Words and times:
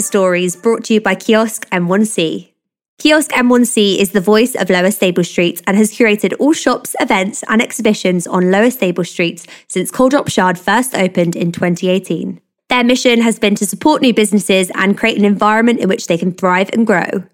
Stories 0.00 0.56
brought 0.56 0.84
to 0.84 0.94
you 0.94 1.00
by 1.00 1.14
Kiosk 1.14 1.68
N1C. 1.70 2.52
Kiosk 2.98 3.30
N1C 3.32 3.98
is 3.98 4.12
the 4.12 4.20
voice 4.20 4.54
of 4.54 4.70
Lower 4.70 4.90
Stable 4.90 5.24
Street 5.24 5.60
and 5.66 5.76
has 5.76 5.92
curated 5.92 6.34
all 6.38 6.52
shops, 6.52 6.94
events, 7.00 7.42
and 7.48 7.60
exhibitions 7.60 8.26
on 8.26 8.50
Lower 8.50 8.70
Stable 8.70 9.04
Street 9.04 9.46
since 9.68 9.90
Coal 9.90 10.04
Coal 10.04 10.08
Drops 10.08 10.36
Yard 10.36 10.58
first 10.58 10.94
opened 10.94 11.36
in 11.36 11.52
2018. 11.52 12.40
Their 12.68 12.84
mission 12.84 13.20
has 13.20 13.38
been 13.38 13.54
to 13.56 13.66
support 13.66 14.00
new 14.00 14.14
businesses 14.14 14.70
and 14.74 14.96
create 14.96 15.18
an 15.18 15.24
environment 15.24 15.80
in 15.80 15.88
which 15.88 16.06
they 16.06 16.16
can 16.16 16.32
thrive 16.32 16.70
and 16.72 16.86
grow. 16.86 17.24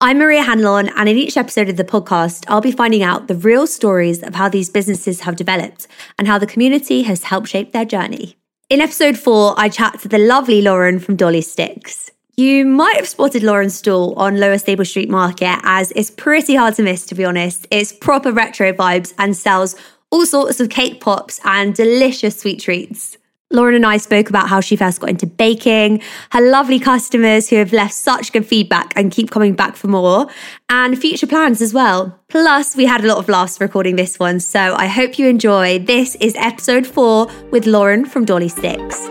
I'm 0.00 0.18
Maria 0.18 0.42
Hanlon, 0.42 0.90
and 0.90 1.08
in 1.08 1.16
each 1.16 1.36
episode 1.36 1.68
of 1.68 1.76
the 1.76 1.84
podcast, 1.84 2.44
I'll 2.46 2.60
be 2.60 2.70
finding 2.70 3.02
out 3.02 3.26
the 3.26 3.34
real 3.34 3.66
stories 3.66 4.22
of 4.22 4.36
how 4.36 4.48
these 4.48 4.70
businesses 4.70 5.22
have 5.22 5.34
developed 5.34 5.88
and 6.18 6.28
how 6.28 6.38
the 6.38 6.46
community 6.46 7.02
has 7.02 7.24
helped 7.24 7.48
shape 7.48 7.72
their 7.72 7.84
journey. 7.84 8.36
In 8.70 8.82
episode 8.82 9.18
four, 9.18 9.54
I 9.56 9.70
chat 9.70 9.98
to 10.00 10.08
the 10.08 10.18
lovely 10.18 10.60
Lauren 10.60 10.98
from 10.98 11.16
Dolly 11.16 11.40
Sticks. 11.40 12.10
You 12.36 12.66
might 12.66 12.96
have 12.96 13.08
spotted 13.08 13.42
Lauren's 13.42 13.74
stall 13.74 14.12
on 14.16 14.38
Lower 14.38 14.58
Stable 14.58 14.84
Street 14.84 15.08
Market 15.08 15.58
as 15.62 15.90
it's 15.92 16.10
pretty 16.10 16.54
hard 16.54 16.74
to 16.74 16.82
miss, 16.82 17.06
to 17.06 17.14
be 17.14 17.24
honest. 17.24 17.66
It's 17.70 17.94
proper 17.94 18.30
retro 18.30 18.74
vibes 18.74 19.14
and 19.16 19.34
sells 19.34 19.74
all 20.10 20.26
sorts 20.26 20.60
of 20.60 20.68
cake 20.68 21.00
pops 21.00 21.40
and 21.44 21.74
delicious 21.74 22.40
sweet 22.40 22.60
treats. 22.60 23.16
Lauren 23.50 23.74
and 23.74 23.86
I 23.86 23.96
spoke 23.96 24.28
about 24.28 24.48
how 24.48 24.60
she 24.60 24.76
first 24.76 25.00
got 25.00 25.08
into 25.08 25.26
baking, 25.26 26.02
her 26.32 26.50
lovely 26.50 26.78
customers 26.78 27.48
who 27.48 27.56
have 27.56 27.72
left 27.72 27.94
such 27.94 28.30
good 28.32 28.44
feedback 28.44 28.92
and 28.94 29.10
keep 29.10 29.30
coming 29.30 29.54
back 29.54 29.74
for 29.74 29.88
more, 29.88 30.26
and 30.68 30.98
future 30.98 31.26
plans 31.26 31.62
as 31.62 31.72
well. 31.72 32.18
Plus, 32.28 32.76
we 32.76 32.84
had 32.84 33.02
a 33.02 33.06
lot 33.06 33.16
of 33.16 33.28
laughs 33.28 33.58
recording 33.58 33.96
this 33.96 34.18
one, 34.18 34.38
so 34.38 34.74
I 34.74 34.86
hope 34.86 35.18
you 35.18 35.28
enjoy. 35.28 35.78
This 35.78 36.14
is 36.16 36.34
episode 36.36 36.86
four 36.86 37.28
with 37.50 37.66
Lauren 37.66 38.04
from 38.04 38.26
Dolly 38.26 38.48
Sticks. 38.48 39.08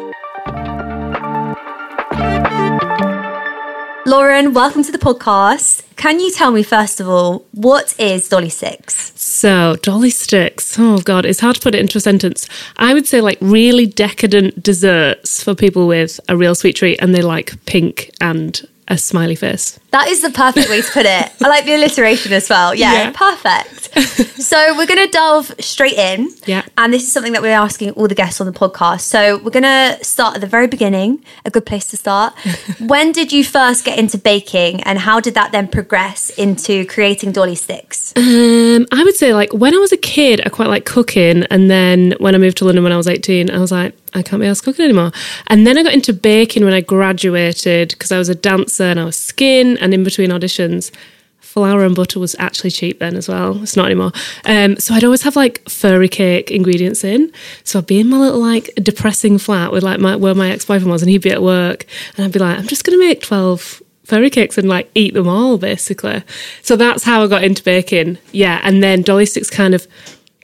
Lauren, 4.07 4.53
welcome 4.53 4.85
to 4.85 4.91
the 4.93 4.97
podcast. 4.97 5.83
Can 5.97 6.21
you 6.21 6.31
tell 6.31 6.51
me, 6.51 6.63
first 6.63 7.01
of 7.01 7.09
all, 7.09 7.45
what 7.51 7.93
is 7.99 8.29
Dolly 8.29 8.47
Sticks? 8.47 9.11
So, 9.19 9.75
Dolly 9.81 10.11
Sticks, 10.11 10.79
oh 10.79 10.99
God, 10.99 11.25
it's 11.25 11.41
hard 11.41 11.57
to 11.57 11.61
put 11.61 11.75
it 11.75 11.81
into 11.81 11.97
a 11.97 11.99
sentence. 11.99 12.47
I 12.77 12.93
would 12.93 13.05
say 13.05 13.19
like 13.19 13.37
really 13.41 13.85
decadent 13.85 14.63
desserts 14.63 15.43
for 15.43 15.53
people 15.53 15.87
with 15.87 16.21
a 16.29 16.37
real 16.37 16.55
sweet 16.55 16.77
treat 16.77 17.01
and 17.01 17.13
they 17.13 17.21
like 17.21 17.53
pink 17.65 18.09
and 18.21 18.65
a 18.89 18.97
smiley 18.97 19.35
face. 19.35 19.79
That 19.91 20.07
is 20.07 20.21
the 20.21 20.29
perfect 20.29 20.69
way 20.69 20.81
to 20.81 20.91
put 20.91 21.05
it. 21.05 21.31
I 21.41 21.47
like 21.47 21.65
the 21.65 21.75
alliteration 21.75 22.31
as 22.33 22.49
well. 22.49 22.73
Yeah, 22.73 22.93
Yeah. 22.93 23.11
perfect. 23.11 23.95
so 24.41 24.75
we're 24.77 24.85
going 24.85 25.03
to 25.05 25.11
delve 25.11 25.51
straight 25.59 25.93
in. 25.97 26.29
Yeah. 26.45 26.63
And 26.77 26.93
this 26.93 27.03
is 27.03 27.11
something 27.11 27.33
that 27.33 27.41
we're 27.41 27.51
asking 27.51 27.91
all 27.91 28.07
the 28.07 28.15
guests 28.15 28.39
on 28.39 28.47
the 28.47 28.53
podcast. 28.53 29.01
So 29.01 29.37
we're 29.39 29.51
going 29.51 29.63
to 29.63 29.97
start 30.03 30.35
at 30.35 30.41
the 30.41 30.47
very 30.47 30.67
beginning, 30.67 31.23
a 31.45 31.49
good 31.49 31.65
place 31.65 31.85
to 31.89 31.97
start. 31.97 32.33
when 32.79 33.11
did 33.11 33.33
you 33.33 33.43
first 33.43 33.83
get 33.83 33.97
into 33.97 34.17
baking 34.17 34.81
and 34.83 34.99
how 34.99 35.19
did 35.19 35.33
that 35.33 35.51
then 35.51 35.67
progress 35.67 36.29
into 36.31 36.85
creating 36.85 37.31
Dolly 37.31 37.55
Sticks? 37.55 38.13
Um, 38.15 38.85
I 38.91 39.03
would 39.03 39.15
say 39.15 39.33
like 39.33 39.51
when 39.53 39.73
I 39.73 39.77
was 39.77 39.91
a 39.91 39.97
kid, 39.97 40.41
I 40.45 40.49
quite 40.49 40.69
like 40.69 40.85
cooking, 40.85 41.43
and 41.49 41.69
then 41.69 42.13
when 42.19 42.35
I 42.35 42.37
moved 42.37 42.57
to 42.57 42.65
London 42.65 42.83
when 42.83 42.93
I 42.93 42.97
was 42.97 43.07
eighteen, 43.07 43.49
I 43.49 43.59
was 43.59 43.71
like, 43.71 43.95
I 44.13 44.21
can't 44.21 44.41
be 44.41 44.47
asked 44.47 44.63
cooking 44.63 44.85
anymore. 44.85 45.11
And 45.47 45.67
then 45.67 45.77
I 45.77 45.83
got 45.83 45.93
into 45.93 46.13
baking 46.13 46.63
when 46.63 46.73
I 46.73 46.81
graduated 46.81 47.89
because 47.89 48.11
I 48.11 48.17
was 48.17 48.29
a 48.29 48.35
dancer 48.35 48.83
and 48.83 48.99
I 48.99 49.05
was 49.05 49.17
skin, 49.17 49.77
and 49.77 49.93
in 49.93 50.03
between 50.03 50.29
auditions. 50.29 50.91
Flour 51.39 51.85
and 51.85 51.95
butter 51.95 52.19
was 52.19 52.35
actually 52.37 52.69
cheap 52.69 52.99
then 52.99 53.15
as 53.15 53.27
well. 53.27 53.63
It's 53.63 53.75
not 53.75 53.87
anymore. 53.87 54.11
Um, 54.45 54.75
so 54.77 54.93
I'd 54.93 55.03
always 55.03 55.23
have 55.23 55.35
like 55.35 55.67
fairy 55.67 56.07
cake 56.07 56.51
ingredients 56.51 57.03
in. 57.03 57.31
So 57.63 57.79
I'd 57.79 57.87
be 57.87 57.99
in 57.99 58.09
my 58.09 58.17
little 58.17 58.39
like 58.39 58.69
depressing 58.75 59.39
flat 59.39 59.71
with 59.71 59.81
like 59.81 59.99
my 59.99 60.15
where 60.17 60.35
my 60.35 60.51
ex 60.51 60.65
boyfriend 60.65 60.91
was, 60.91 61.01
and 61.01 61.09
he'd 61.09 61.23
be 61.23 61.31
at 61.31 61.41
work, 61.41 61.85
and 62.15 62.25
I'd 62.25 62.31
be 62.31 62.37
like, 62.37 62.59
I'm 62.59 62.67
just 62.67 62.83
gonna 62.83 62.99
make 62.99 63.21
twelve 63.21 63.81
fairy 64.03 64.29
cakes 64.29 64.57
and 64.57 64.69
like 64.69 64.91
eat 64.93 65.13
them 65.13 65.27
all 65.27 65.57
basically. 65.57 66.21
So 66.61 66.75
that's 66.75 67.03
how 67.03 67.23
I 67.23 67.27
got 67.27 67.43
into 67.43 67.63
baking. 67.63 68.19
Yeah, 68.31 68.59
and 68.63 68.83
then 68.83 69.01
Dolly 69.01 69.25
Sticks 69.25 69.49
kind 69.49 69.73
of 69.73 69.87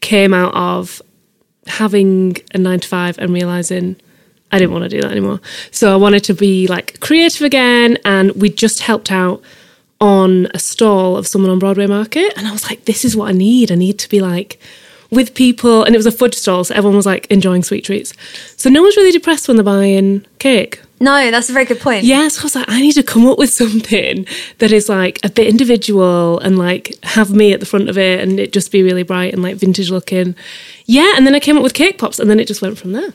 came 0.02 0.34
out 0.34 0.54
of 0.56 1.02
having 1.68 2.38
a 2.54 2.58
nine 2.58 2.80
to 2.80 2.88
five 2.88 3.18
and 3.18 3.34
realizing 3.34 3.96
I 4.52 4.60
didn't 4.60 4.72
want 4.72 4.84
to 4.84 4.90
do 4.90 5.02
that 5.02 5.12
anymore. 5.12 5.40
So 5.72 5.92
I 5.92 5.96
wanted 5.96 6.24
to 6.26 6.34
be 6.34 6.68
like 6.68 7.00
creative 7.00 7.42
again, 7.42 7.98
and 8.06 8.32
we 8.34 8.50
just 8.50 8.82
helped 8.82 9.12
out 9.12 9.42
on 10.00 10.48
a 10.54 10.60
stall 10.60 11.18
of 11.18 11.26
someone 11.26 11.50
on 11.50 11.60
Broadway 11.60 11.88
Market, 11.88 12.34
and 12.38 12.48
I 12.48 12.52
was 12.52 12.70
like, 12.70 12.86
this 12.86 13.04
is 13.04 13.16
what 13.16 13.30
I 13.30 13.32
need. 13.32 13.72
I 13.72 13.76
need 13.76 13.98
to 14.00 14.10
be 14.10 14.22
like 14.22 14.60
with 15.14 15.34
people, 15.34 15.84
and 15.84 15.96
it 15.96 15.98
was 15.98 16.06
a 16.06 16.12
fudge 16.12 16.36
stall, 16.36 16.64
so 16.64 16.76
everyone 16.76 16.98
was 16.98 17.06
like 17.06 17.28
enjoying 17.28 17.64
sweet 17.64 17.86
treats. 17.86 18.14
So 18.58 18.70
no 18.70 18.82
one's 18.82 18.98
really 18.98 19.12
depressed 19.12 19.48
when 19.48 19.58
they're 19.58 19.64
buying 19.64 20.26
cake. 20.40 20.82
No, 21.00 21.32
that's 21.32 21.50
a 21.50 21.54
very 21.54 21.66
good 21.66 21.82
point. 21.82 22.06
Yes, 22.06 22.40
I 22.40 22.44
was 22.44 22.56
like, 22.56 22.70
I 22.70 22.80
need 22.80 22.94
to 22.94 23.04
come 23.04 23.28
up 23.28 23.38
with 23.38 23.50
something 23.50 24.26
that 24.60 24.72
is 24.72 24.88
like 24.88 25.20
a 25.24 25.30
bit 25.30 25.48
individual 25.48 26.40
and 26.40 26.58
like 26.58 26.96
have 27.04 27.32
me 27.32 27.52
at 27.52 27.60
the 27.60 27.66
front 27.66 27.90
of 27.90 27.98
it 27.98 28.22
and 28.22 28.40
it 28.40 28.54
just 28.54 28.72
be 28.72 28.84
really 28.84 29.04
bright 29.04 29.34
and 29.34 29.44
like 29.44 29.58
vintage 29.58 29.92
looking. 29.92 30.34
Yeah, 30.86 31.14
and 31.18 31.28
then 31.28 31.36
I 31.36 31.42
came 31.42 31.58
up 31.58 31.64
with 31.64 31.74
cake 31.74 31.98
pops 31.98 32.20
and 32.20 32.30
then 32.30 32.40
it 32.40 32.48
just 32.48 32.62
went 32.62 32.78
from 32.78 32.94
there. 32.94 33.14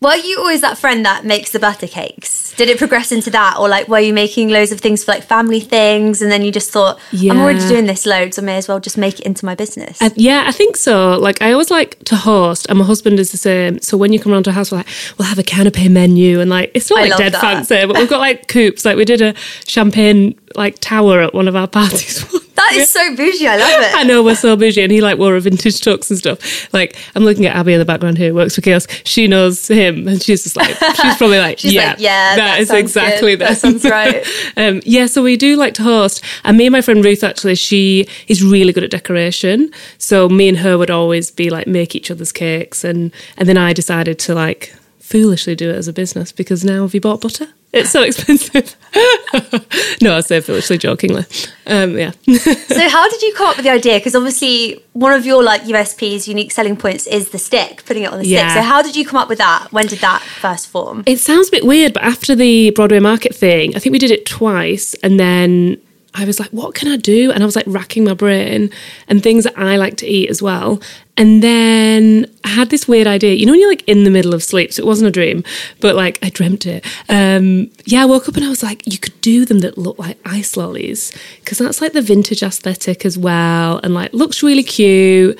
Were 0.00 0.14
you 0.14 0.38
always 0.38 0.60
that 0.60 0.78
friend 0.78 1.04
that 1.04 1.24
makes 1.24 1.50
the 1.50 1.58
butter 1.58 1.88
cakes? 1.88 2.54
Did 2.54 2.68
it 2.68 2.78
progress 2.78 3.10
into 3.10 3.30
that? 3.30 3.56
Or 3.58 3.68
like 3.68 3.88
were 3.88 3.98
you 3.98 4.12
making 4.14 4.48
loads 4.48 4.70
of 4.70 4.80
things 4.80 5.02
for 5.04 5.10
like 5.12 5.24
family 5.24 5.58
things 5.60 6.22
and 6.22 6.30
then 6.30 6.42
you 6.42 6.52
just 6.52 6.70
thought, 6.70 7.00
yeah. 7.10 7.32
I'm 7.32 7.40
already 7.40 7.60
doing 7.66 7.86
this 7.86 8.06
loads, 8.06 8.38
I 8.38 8.42
may 8.42 8.56
as 8.56 8.68
well 8.68 8.78
just 8.78 8.96
make 8.96 9.18
it 9.18 9.26
into 9.26 9.44
my 9.44 9.56
business? 9.56 10.00
I- 10.00 10.12
yeah, 10.14 10.44
I 10.46 10.52
think 10.52 10.76
so. 10.76 11.18
Like, 11.18 11.42
I 11.42 11.50
always 11.52 11.70
like 11.70 11.98
to 12.04 12.16
host, 12.16 12.66
and 12.68 12.78
my 12.78 12.84
husband 12.84 13.18
is 13.18 13.32
the 13.32 13.38
same. 13.38 13.80
So 13.80 13.96
when 13.96 14.12
you 14.12 14.20
come 14.20 14.32
around 14.32 14.44
to 14.44 14.50
a 14.50 14.52
house, 14.52 14.70
we're 14.70 14.78
like, 14.78 14.88
we'll 15.18 15.28
have 15.28 15.38
a 15.38 15.42
canapé 15.42 15.90
menu, 15.90 16.40
and 16.40 16.48
like, 16.50 16.70
it's 16.74 16.90
not 16.90 17.00
I 17.00 17.06
like 17.08 17.18
dead 17.18 17.32
that. 17.34 17.40
fancy, 17.40 17.84
but 17.86 17.96
we've 17.96 18.08
got 18.08 18.20
like 18.20 18.46
coupes. 18.48 18.84
Like, 18.84 18.96
we 18.96 19.04
did 19.04 19.20
a 19.20 19.34
champagne 19.66 20.38
like 20.58 20.78
tower 20.80 21.20
at 21.20 21.32
one 21.32 21.48
of 21.48 21.56
our 21.56 21.66
parties. 21.66 22.24
that 22.54 22.72
is 22.74 22.90
so 22.90 23.16
bougie, 23.16 23.46
I 23.46 23.56
love 23.56 23.82
it. 23.82 23.94
I 23.94 24.02
know 24.02 24.22
we're 24.22 24.34
so 24.34 24.56
bougie, 24.56 24.82
and 24.82 24.92
he 24.92 25.00
like 25.00 25.18
wore 25.18 25.36
a 25.36 25.40
vintage 25.40 25.80
tux 25.80 26.10
and 26.10 26.18
stuff. 26.18 26.72
Like 26.72 26.96
I'm 27.14 27.24
looking 27.24 27.46
at 27.46 27.56
Abby 27.56 27.72
in 27.72 27.78
the 27.78 27.84
background 27.84 28.18
who 28.18 28.34
works 28.34 28.54
for 28.54 28.60
Kiosk. 28.60 28.90
She 29.04 29.26
knows 29.26 29.68
him, 29.68 30.08
and 30.08 30.22
she's 30.22 30.42
just 30.42 30.56
like 30.56 30.76
she's 30.96 31.16
probably 31.16 31.38
like, 31.38 31.58
She's 31.58 31.72
yeah, 31.72 31.90
like, 31.90 32.00
yeah, 32.00 32.36
that 32.36 32.60
is 32.60 32.70
exactly 32.70 33.32
good. 33.32 33.40
That 33.40 33.58
sounds 33.58 33.84
right. 33.84 34.26
um, 34.56 34.82
yeah, 34.84 35.06
so 35.06 35.22
we 35.22 35.36
do 35.36 35.56
like 35.56 35.74
to 35.74 35.82
host, 35.82 36.22
and 36.44 36.58
me 36.58 36.66
and 36.66 36.72
my 36.72 36.80
friend 36.80 37.04
Ruth 37.04 37.24
actually, 37.24 37.54
she 37.54 38.08
is 38.26 38.44
really 38.44 38.72
good 38.72 38.84
at 38.84 38.90
decoration. 38.90 39.70
So 39.98 40.28
me 40.28 40.48
and 40.48 40.58
her 40.58 40.76
would 40.76 40.90
always 40.90 41.30
be 41.30 41.50
like 41.50 41.66
make 41.66 41.94
each 41.94 42.10
other's 42.10 42.32
cakes, 42.32 42.84
and 42.84 43.12
and 43.36 43.48
then 43.48 43.56
I 43.56 43.72
decided 43.72 44.18
to 44.20 44.34
like 44.34 44.74
foolishly 44.98 45.54
do 45.54 45.70
it 45.70 45.76
as 45.76 45.88
a 45.88 45.92
business 45.92 46.32
because 46.32 46.64
now 46.64 46.82
have 46.82 46.94
you 46.94 47.00
bought 47.00 47.22
butter? 47.22 47.48
It's 47.80 47.90
so 47.90 48.02
expensive. 48.02 48.76
no, 50.02 50.16
I 50.16 50.20
say 50.20 50.40
foolishly, 50.40 50.78
jokingly. 50.78 51.24
Um, 51.66 51.96
yeah. 51.98 52.12
so 52.36 52.88
how 52.88 53.08
did 53.08 53.22
you 53.22 53.32
come 53.34 53.48
up 53.48 53.56
with 53.56 53.64
the 53.64 53.70
idea? 53.70 53.98
Because 53.98 54.14
obviously 54.14 54.82
one 54.92 55.12
of 55.12 55.26
your 55.26 55.42
like 55.42 55.62
USPs, 55.62 56.26
unique 56.26 56.52
selling 56.52 56.76
points, 56.76 57.06
is 57.06 57.30
the 57.30 57.38
stick, 57.38 57.84
putting 57.86 58.02
it 58.04 58.12
on 58.12 58.18
the 58.18 58.26
Yeah. 58.26 58.50
stick. 58.50 58.62
So 58.62 58.68
how 58.68 58.82
did 58.82 58.96
you 58.96 59.06
come 59.06 59.18
up 59.20 59.28
with 59.28 59.38
that? 59.38 59.68
When 59.72 59.86
did 59.86 60.00
that 60.00 60.22
first 60.22 60.68
form? 60.68 61.02
It 61.06 61.18
sounds 61.18 61.48
a 61.48 61.50
bit 61.50 61.64
weird, 61.66 61.92
but 61.92 62.02
after 62.02 62.34
the 62.34 62.70
Broadway 62.70 63.00
Market 63.00 63.34
thing, 63.34 63.74
I 63.76 63.78
think 63.78 63.92
we 63.92 63.98
did 63.98 64.10
it 64.10 64.26
twice, 64.26 64.94
and 65.02 65.18
then 65.20 65.80
I 66.14 66.24
was 66.24 66.40
like, 66.40 66.48
"What 66.50 66.74
can 66.74 66.88
I 66.88 66.96
do?" 66.96 67.30
And 67.30 67.42
I 67.42 67.46
was 67.46 67.54
like 67.54 67.66
racking 67.68 68.04
my 68.04 68.14
brain 68.14 68.70
and 69.06 69.22
things 69.22 69.44
that 69.44 69.56
I 69.58 69.76
like 69.76 69.96
to 69.98 70.06
eat 70.06 70.30
as 70.30 70.40
well. 70.42 70.80
And 71.18 71.42
then 71.42 72.30
I 72.44 72.48
had 72.48 72.70
this 72.70 72.88
weird 72.88 73.06
idea. 73.06 73.34
You 73.34 73.44
know, 73.44 73.52
when 73.52 73.60
you're 73.60 73.68
like 73.68 73.86
in 73.86 74.04
the 74.04 74.10
middle 74.10 74.32
of 74.32 74.42
sleep, 74.42 74.72
so 74.72 74.82
it 74.82 74.86
wasn't 74.86 75.08
a 75.08 75.10
dream, 75.10 75.44
but 75.80 75.94
like 75.96 76.18
I 76.22 76.30
dreamt 76.30 76.64
it. 76.64 76.86
Um, 77.08 77.70
yeah, 77.84 78.02
I 78.02 78.06
woke 78.06 78.28
up 78.28 78.36
and 78.36 78.44
I 78.44 78.48
was 78.48 78.62
like, 78.62 78.86
you 78.86 78.98
could 78.98 79.20
do 79.20 79.44
them 79.44 79.58
that 79.58 79.76
look 79.76 79.98
like 79.98 80.16
ice 80.24 80.56
lollies 80.56 81.12
because 81.40 81.58
that's 81.58 81.82
like 81.82 81.92
the 81.92 82.00
vintage 82.00 82.42
aesthetic 82.42 83.04
as 83.04 83.18
well, 83.18 83.80
and 83.82 83.92
like 83.92 84.14
looks 84.14 84.42
really 84.42 84.62
cute 84.62 85.38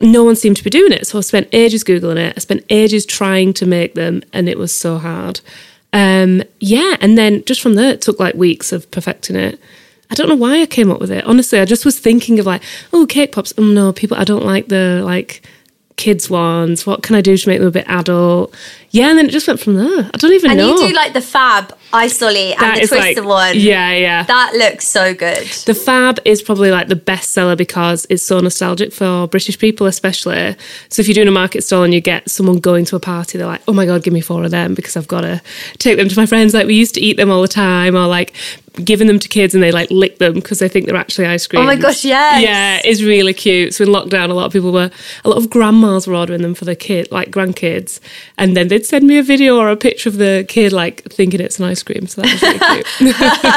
no 0.00 0.24
one 0.24 0.36
seemed 0.36 0.56
to 0.56 0.64
be 0.64 0.70
doing 0.70 0.92
it. 0.92 1.06
So 1.06 1.18
I 1.18 1.20
spent 1.20 1.48
ages 1.52 1.84
Googling 1.84 2.16
it. 2.16 2.34
I 2.36 2.40
spent 2.40 2.64
ages 2.70 3.04
trying 3.04 3.52
to 3.54 3.66
make 3.66 3.94
them, 3.94 4.22
and 4.32 4.48
it 4.48 4.58
was 4.58 4.74
so 4.74 4.98
hard. 4.98 5.40
Um, 5.92 6.42
yeah, 6.58 6.96
and 7.00 7.18
then 7.18 7.44
just 7.44 7.60
from 7.60 7.74
there, 7.74 7.92
it 7.92 8.00
took 8.00 8.18
like 8.18 8.34
weeks 8.34 8.72
of 8.72 8.90
perfecting 8.90 9.36
it. 9.36 9.60
I 10.10 10.14
don't 10.14 10.28
know 10.28 10.34
why 10.34 10.60
I 10.60 10.66
came 10.66 10.90
up 10.90 11.00
with 11.00 11.10
it. 11.10 11.24
Honestly, 11.24 11.60
I 11.60 11.64
just 11.64 11.84
was 11.84 11.98
thinking 11.98 12.38
of 12.38 12.46
like, 12.46 12.62
oh, 12.92 13.06
cake 13.06 13.32
pops. 13.32 13.52
Oh 13.56 13.62
mm, 13.62 13.74
no, 13.74 13.92
people, 13.92 14.16
I 14.16 14.24
don't 14.24 14.44
like 14.44 14.68
the 14.68 15.02
like 15.04 15.42
kids 15.96 16.28
ones. 16.28 16.86
What 16.86 17.02
can 17.02 17.14
I 17.14 17.20
do 17.20 17.36
to 17.36 17.48
make 17.48 17.58
them 17.58 17.68
a 17.68 17.70
bit 17.70 17.84
adult? 17.88 18.54
Yeah, 18.92 19.10
and 19.10 19.18
then 19.18 19.26
it 19.26 19.30
just 19.30 19.46
went 19.46 19.60
from 19.60 19.74
there. 19.74 20.10
I 20.12 20.16
don't 20.16 20.32
even 20.32 20.50
And 20.50 20.58
know. 20.58 20.70
And 20.70 20.80
you 20.80 20.88
do 20.88 20.94
like 20.94 21.12
the 21.12 21.20
fab 21.20 21.72
ice 21.92 22.20
lolly 22.20 22.52
and 22.54 22.76
the 22.76 22.80
is, 22.82 22.90
like- 22.90 23.14
twister 23.14 23.22
one. 23.24 23.58
Yeah, 23.58 23.92
yeah. 23.92 24.22
That 24.24 24.54
looks 24.54 24.86
so 24.88 25.14
good. 25.14 25.44
The 25.66 25.74
Fab 25.74 26.18
is 26.24 26.42
probably 26.42 26.70
like 26.70 26.88
the 26.88 26.96
best 26.96 27.30
seller 27.30 27.56
because 27.56 28.06
it's 28.10 28.22
so 28.22 28.40
nostalgic 28.40 28.92
for 28.92 29.26
British 29.28 29.58
people, 29.58 29.86
especially. 29.86 30.56
So 30.88 31.00
if 31.00 31.08
you're 31.08 31.14
doing 31.14 31.28
a 31.28 31.32
market 31.32 31.62
stall 31.62 31.84
and 31.84 31.92
you 31.94 32.00
get 32.00 32.30
someone 32.30 32.58
going 32.58 32.84
to 32.86 32.96
a 32.96 33.00
party, 33.00 33.38
they're 33.38 33.46
like, 33.46 33.62
"Oh 33.66 33.72
my 33.72 33.86
god, 33.86 34.02
give 34.02 34.12
me 34.12 34.20
four 34.20 34.44
of 34.44 34.50
them 34.50 34.74
because 34.74 34.96
I've 34.96 35.08
got 35.08 35.22
to 35.22 35.40
take 35.78 35.96
them 35.96 36.08
to 36.08 36.16
my 36.16 36.26
friends." 36.26 36.54
Like 36.54 36.66
we 36.66 36.74
used 36.74 36.94
to 36.94 37.00
eat 37.00 37.16
them 37.16 37.30
all 37.30 37.42
the 37.42 37.48
time, 37.48 37.96
or 37.96 38.06
like 38.06 38.32
giving 38.84 39.08
them 39.08 39.18
to 39.18 39.28
kids 39.28 39.52
and 39.52 39.62
they 39.62 39.72
like 39.72 39.90
lick 39.90 40.18
them 40.18 40.34
because 40.34 40.60
they 40.60 40.68
think 40.68 40.86
they're 40.86 40.96
actually 40.96 41.26
ice 41.26 41.46
cream. 41.46 41.62
Oh 41.62 41.66
my 41.66 41.76
gosh, 41.76 42.04
yes. 42.04 42.42
Yeah, 42.42 42.80
it's 42.84 43.02
really 43.02 43.34
cute. 43.34 43.74
So 43.74 43.84
in 43.84 43.90
lockdown, 43.90 44.30
a 44.30 44.34
lot 44.34 44.46
of 44.46 44.52
people 44.52 44.72
were, 44.72 44.90
a 45.24 45.28
lot 45.28 45.38
of 45.38 45.50
grandmas 45.50 46.06
were 46.06 46.14
ordering 46.14 46.42
them 46.42 46.54
for 46.54 46.64
their 46.64 46.76
kid, 46.76 47.08
like 47.10 47.30
grandkids, 47.30 47.98
and 48.38 48.56
then 48.56 48.68
they'd 48.80 48.86
send 48.86 49.06
me 49.06 49.18
a 49.18 49.22
video 49.22 49.58
or 49.58 49.68
a 49.68 49.76
picture 49.76 50.08
of 50.08 50.16
the 50.16 50.44
kid 50.48 50.72
like 50.72 51.02
thinking 51.12 51.40
it's 51.40 51.58
an 51.58 51.66
ice 51.66 51.82
cream, 51.82 52.06
so 52.06 52.22
that 52.22 52.32
was 52.32 52.42
really 52.42 53.14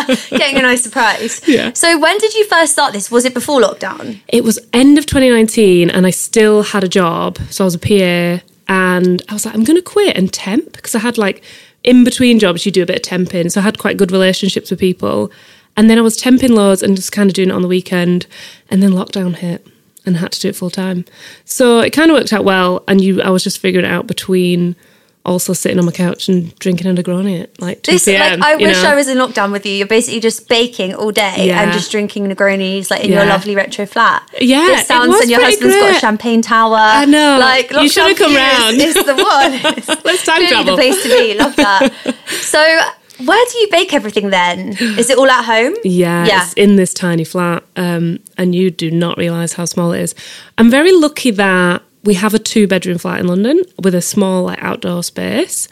cute. 0.10 0.30
Getting 0.30 0.60
a 0.60 0.62
nice 0.62 0.84
surprise. 0.84 1.42
Yeah. 1.48 1.72
So 1.74 1.98
when 1.98 2.18
did 2.18 2.34
you 2.34 2.46
first 2.48 2.74
start 2.74 2.94
this? 2.94 3.10
Was 3.10 3.24
it 3.25 3.34
before 3.34 3.62
lockdown? 3.62 4.20
it 4.28 4.44
was 4.44 4.60
end 4.74 4.98
of 4.98 5.06
2019, 5.06 5.90
and 5.90 6.06
I 6.06 6.10
still 6.10 6.64
had 6.64 6.84
a 6.84 6.90
job, 6.90 7.38
so 7.50 7.64
I 7.64 7.66
was 7.66 7.75
a 7.75 7.80
PA, 7.80 8.44
and 8.68 9.22
I 9.30 9.34
was 9.34 9.46
like, 9.46 9.56
I'm 9.56 9.64
going 9.64 9.78
to 9.78 9.81
quit 9.81 10.18
and 10.18 10.31
temp 10.31 10.74
because 10.74 10.96
I 10.96 11.00
had 11.00 11.18
like 11.18 11.44
in 11.84 12.04
between 12.04 12.40
jobs, 12.40 12.66
you 12.66 12.72
do 12.72 12.84
a 12.84 12.86
bit 12.86 12.98
of 12.98 13.19
temping, 13.19 13.52
so 13.52 13.62
I 13.62 13.64
had 13.64 13.78
quite 13.78 13.98
good 13.98 14.12
relationships 14.12 14.72
with 14.72 14.80
people, 14.80 15.31
and 15.78 15.90
then 15.90 15.98
I 15.98 16.02
was 16.02 16.22
temping 16.22 16.52
loads 16.52 16.84
and 16.84 16.96
just 16.96 17.12
kind 17.12 17.30
of 17.30 17.34
doing 17.34 17.50
it 17.50 17.54
on 17.54 17.62
the 17.62 17.68
weekend, 17.68 18.28
and 18.69 18.84
then 18.84 18.92
lockdown 18.92 19.36
hit. 19.36 19.68
And 20.06 20.18
had 20.18 20.34
to 20.34 20.42
do 20.42 20.50
it 20.50 20.56
full 20.58 20.69
time, 20.69 21.06
so 21.46 21.80
it 21.80 21.92
kind 21.92 22.12
of 22.12 22.18
worked 22.18 22.34
out 22.34 22.44
well. 22.44 22.84
And 22.90 23.00
you, 23.00 23.22
I 23.22 23.30
was 23.30 23.42
just 23.42 23.60
figuring 23.60 23.86
it 23.86 23.90
out 23.90 24.06
between 24.06 24.76
also 25.25 25.54
sitting 25.54 25.80
on 25.80 25.86
my 25.86 25.92
couch 25.94 26.28
and 26.28 26.54
drinking 26.60 26.86
a 26.88 27.02
Negroni 27.02 27.44
at 27.44 27.62
like 27.62 27.81
2 27.84 27.92
This, 27.94 28.06
p.m. 28.06 28.40
like, 28.42 28.50
I 28.50 28.56
wish 28.58 28.81
know? 28.84 28.90
I 28.90 28.96
was 28.96 29.08
in 29.08 29.18
lockdown 29.18 29.52
with 29.54 29.66
you. 29.66 29.72
You're 29.72 29.88
basically 29.88 30.20
just 30.20 30.50
baking 30.50 30.94
all 30.96 31.12
day 31.12 31.48
Yeah. 31.48 31.62
and 31.64 31.72
just 31.72 31.92
drinking 31.92 32.28
Negronis 32.28 32.92
like 32.92 33.06
in 33.06 33.12
your 33.12 33.25
lovely 33.25 33.56
retro 33.56 33.86
flat. 33.86 34.28
Yeah, 34.42 34.66
this 34.66 34.81
it 34.81 34.88
sounds 34.88 35.16
and 35.22 35.30
your 35.31 35.42
husband's 35.42 35.75
got 35.75 35.96
a 35.96 36.00
champagne 36.00 36.42
tower. 36.42 36.75
I 36.78 37.06
know. 37.06 37.38
Like 37.40 37.72
You 37.72 37.88
should've 37.88 38.18
come 38.18 38.36
round. 38.36 38.75
Is, 38.81 38.96
is 38.98 39.06
the 39.06 39.16
one. 39.96 40.02
Let's 40.04 40.25
time 40.25 40.36
Clearly 40.38 40.48
travel. 40.50 40.75
the 40.75 40.81
place 40.81 41.02
to 41.04 41.10
be. 41.10 41.34
Love 41.36 41.56
that. 41.56 42.16
so, 42.42 42.80
where 43.26 43.46
do 43.52 43.58
you 43.60 43.68
bake 43.72 43.94
everything 43.94 44.30
then? 44.30 44.69
Is 45.00 45.10
it 45.10 45.18
all 45.18 45.30
at 45.30 45.46
home? 45.46 45.74
Yeah, 45.86 46.26
Yeah. 46.26 46.44
it's 46.44 46.54
in 46.54 46.76
this 46.76 46.94
tiny 46.94 47.24
flat, 47.24 47.64
um, 47.78 48.19
and 48.38 48.54
you 48.54 48.72
do 48.72 48.92
not 48.92 49.18
realise 49.18 49.54
how 49.54 49.64
small 49.66 49.94
it 49.94 50.02
is. 50.02 50.16
I'm 50.58 50.69
very 50.69 50.92
lucky 50.92 51.31
that 51.31 51.81
we 52.04 52.14
have 52.16 52.34
a 52.34 52.40
two 52.40 52.68
bedroom 52.68 52.98
flat 52.98 53.20
in 53.20 53.28
London 53.28 53.62
with 53.82 53.96
a 53.96 54.02
small 54.02 54.44
like 54.44 54.62
outdoor 54.62 55.04
space. 55.04 55.68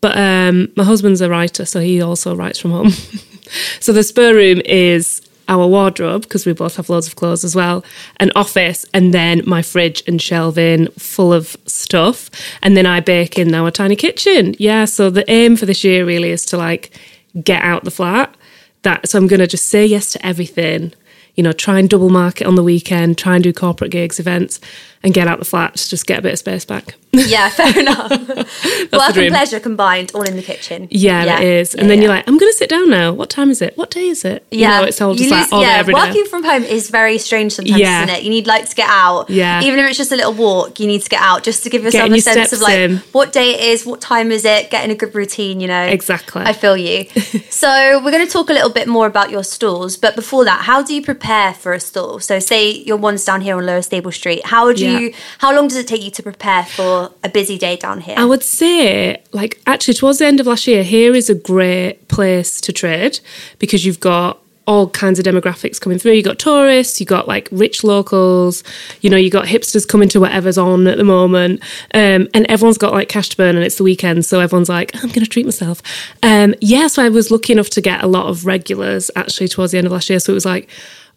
But 0.00 0.18
um, 0.18 0.70
my 0.76 0.84
husband's 0.84 1.22
a 1.22 1.30
writer, 1.30 1.64
so 1.64 1.80
he 1.80 2.02
also 2.02 2.36
writes 2.36 2.58
from 2.58 2.72
home. 2.72 2.90
so 3.80 3.92
the 3.92 4.02
spare 4.02 4.34
room 4.34 4.60
is 4.66 5.22
our 5.48 5.66
wardrobe 5.66 6.22
because 6.22 6.46
we 6.46 6.52
both 6.52 6.76
have 6.76 6.88
loads 6.88 7.06
of 7.06 7.16
clothes 7.16 7.44
as 7.44 7.54
well, 7.54 7.84
an 8.18 8.30
office, 8.34 8.84
and 8.94 9.12
then 9.12 9.42
my 9.46 9.62
fridge 9.62 10.02
and 10.06 10.20
shelving 10.20 10.88
full 10.92 11.32
of 11.32 11.56
stuff. 11.66 12.30
And 12.62 12.76
then 12.76 12.86
I 12.86 13.00
bake 13.00 13.38
in 13.38 13.54
our 13.54 13.70
tiny 13.70 13.96
kitchen. 13.96 14.54
Yeah, 14.58 14.84
so 14.84 15.10
the 15.10 15.28
aim 15.30 15.56
for 15.56 15.66
this 15.66 15.84
year 15.84 16.04
really 16.04 16.30
is 16.30 16.44
to 16.46 16.56
like 16.56 16.98
get 17.42 17.62
out 17.62 17.84
the 17.84 17.90
flat. 17.90 18.34
That 18.82 19.08
so 19.08 19.18
I'm 19.18 19.26
going 19.26 19.40
to 19.40 19.46
just 19.46 19.66
say 19.66 19.84
yes 19.86 20.12
to 20.12 20.26
everything. 20.26 20.92
You 21.34 21.42
know, 21.42 21.52
try 21.52 21.78
and 21.80 21.88
double 21.88 22.10
market 22.10 22.46
on 22.46 22.54
the 22.54 22.62
weekend, 22.62 23.18
try 23.18 23.34
and 23.34 23.42
do 23.42 23.52
corporate 23.52 23.90
gigs, 23.90 24.20
events, 24.20 24.60
and 25.04 25.14
get 25.14 25.28
out 25.28 25.38
the 25.38 25.44
flat 25.44 25.76
to 25.76 25.88
just 25.88 26.06
get 26.06 26.18
a 26.18 26.22
bit 26.22 26.32
of 26.32 26.38
space 26.38 26.64
back. 26.64 26.94
Yeah, 27.12 27.48
fair 27.50 27.78
enough. 27.78 28.10
Work 28.10 29.16
and 29.16 29.28
pleasure 29.28 29.60
combined, 29.60 30.10
all 30.14 30.22
in 30.22 30.34
the 30.36 30.42
kitchen. 30.42 30.88
Yeah, 30.90 31.38
it 31.38 31.44
is. 31.44 31.74
And 31.74 31.82
Yeah, 31.84 31.88
then 31.88 31.98
yeah. 31.98 32.02
you're 32.04 32.14
like, 32.14 32.26
I'm 32.28 32.38
going 32.38 32.50
to 32.50 32.56
sit 32.56 32.68
down 32.68 32.90
now. 32.90 33.12
What 33.12 33.30
time 33.30 33.50
is 33.50 33.62
it? 33.62 33.76
What 33.76 33.90
day 33.90 34.08
is 34.08 34.24
it? 34.24 34.44
Yeah, 34.50 34.76
You 34.76 34.80
know, 34.82 34.88
it's 34.88 35.00
all 35.00 35.12
You 35.12 35.18
just 35.28 35.30
like 35.30 35.52
all 35.52 35.60
day, 35.60 35.66
yeah. 35.68 35.82
day. 35.84 35.92
Working 35.92 36.24
from 36.26 36.42
home 36.42 36.64
is 36.64 36.90
very 36.90 37.18
strange 37.18 37.52
sometimes, 37.52 37.78
Yeah. 37.78 38.02
isn't 38.04 38.16
it? 38.16 38.22
You 38.24 38.30
need 38.30 38.46
like 38.48 38.68
to 38.68 38.74
get 38.74 38.88
out. 38.88 39.30
Yeah. 39.30 39.62
Even 39.62 39.78
if 39.78 39.88
it's 39.88 39.98
just 39.98 40.10
a 40.10 40.16
little 40.16 40.32
walk, 40.32 40.80
you 40.80 40.86
need 40.88 41.02
to 41.02 41.08
get 41.08 41.20
out 41.20 41.44
just 41.44 41.62
to 41.64 41.70
give 41.70 41.84
yourself 41.84 42.02
Getting 42.08 42.18
a 42.18 42.20
sense 42.20 42.52
of 42.52 42.60
like 42.60 42.78
in. 42.78 42.96
what 43.12 43.32
day 43.32 43.54
it 43.54 43.60
is, 43.60 43.86
what 43.86 44.00
time 44.00 44.32
is 44.32 44.44
it, 44.44 44.70
getting 44.70 44.90
a 44.90 44.94
good 44.96 45.14
routine. 45.14 45.60
You 45.60 45.68
know. 45.68 45.82
Exactly. 45.84 46.42
I 46.42 46.52
feel 46.52 46.76
you. 46.76 47.04
so 47.50 48.00
we're 48.02 48.10
going 48.10 48.26
to 48.26 48.32
talk 48.32 48.50
a 48.50 48.52
little 48.52 48.70
bit 48.70 48.88
more 48.88 49.06
about 49.06 49.30
your 49.30 49.44
stalls, 49.44 49.96
but 49.96 50.16
before 50.16 50.44
that, 50.46 50.62
how 50.62 50.82
do 50.82 50.94
you 50.94 51.02
prepare 51.02 51.54
for 51.54 51.72
a 51.72 51.80
stall? 51.80 52.18
So 52.18 52.38
say 52.40 52.70
your 52.70 52.96
one's 52.96 53.24
down 53.24 53.40
here 53.42 53.56
on 53.56 53.66
Lower 53.66 53.82
Stable 53.82 54.10
Street. 54.12 54.44
How 54.46 54.64
would 54.66 54.80
Yeah. 54.80 54.93
You? 55.00 55.14
How 55.38 55.54
long 55.54 55.68
does 55.68 55.76
it 55.76 55.86
take 55.88 56.02
you 56.02 56.10
to 56.10 56.22
prepare 56.22 56.64
for 56.64 57.12
a 57.22 57.28
busy 57.28 57.58
day 57.58 57.76
down 57.76 58.00
here? 58.00 58.14
I 58.18 58.24
would 58.24 58.42
say, 58.42 59.22
like, 59.32 59.60
actually, 59.66 59.94
towards 59.94 60.18
the 60.18 60.26
end 60.26 60.40
of 60.40 60.46
last 60.46 60.66
year, 60.66 60.82
here 60.82 61.14
is 61.14 61.30
a 61.30 61.34
great 61.34 62.08
place 62.08 62.60
to 62.62 62.72
trade 62.72 63.20
because 63.58 63.84
you've 63.84 64.00
got 64.00 64.40
all 64.66 64.88
kinds 64.88 65.18
of 65.18 65.24
demographics 65.24 65.80
coming 65.80 65.98
through. 65.98 66.12
You 66.12 66.22
got 66.22 66.38
tourists, 66.38 66.98
you 67.00 67.06
got 67.06 67.28
like 67.28 67.48
rich 67.52 67.84
locals, 67.84 68.64
you 69.02 69.10
know, 69.10 69.16
you 69.16 69.30
got 69.30 69.46
hipsters 69.46 69.86
coming 69.86 70.08
to 70.10 70.20
whatever's 70.20 70.56
on 70.56 70.86
at 70.86 70.96
the 70.96 71.04
moment, 71.04 71.60
um, 71.92 72.28
and 72.32 72.46
everyone's 72.48 72.78
got 72.78 72.92
like 72.92 73.08
cash 73.08 73.28
to 73.30 73.36
burn, 73.36 73.56
and 73.56 73.64
it's 73.64 73.76
the 73.76 73.82
weekend, 73.82 74.24
so 74.24 74.40
everyone's 74.40 74.68
like, 74.68 74.94
I'm 74.94 75.08
going 75.08 75.24
to 75.24 75.26
treat 75.26 75.44
myself. 75.44 75.82
Um, 76.22 76.54
yeah, 76.60 76.86
so 76.86 77.02
I 77.02 77.08
was 77.08 77.30
lucky 77.30 77.52
enough 77.52 77.70
to 77.70 77.80
get 77.80 78.02
a 78.02 78.06
lot 78.06 78.26
of 78.26 78.46
regulars 78.46 79.10
actually 79.16 79.48
towards 79.48 79.72
the 79.72 79.78
end 79.78 79.86
of 79.86 79.92
last 79.92 80.08
year. 80.08 80.20
So 80.20 80.32
it 80.32 80.34
was 80.34 80.46
like. 80.46 80.68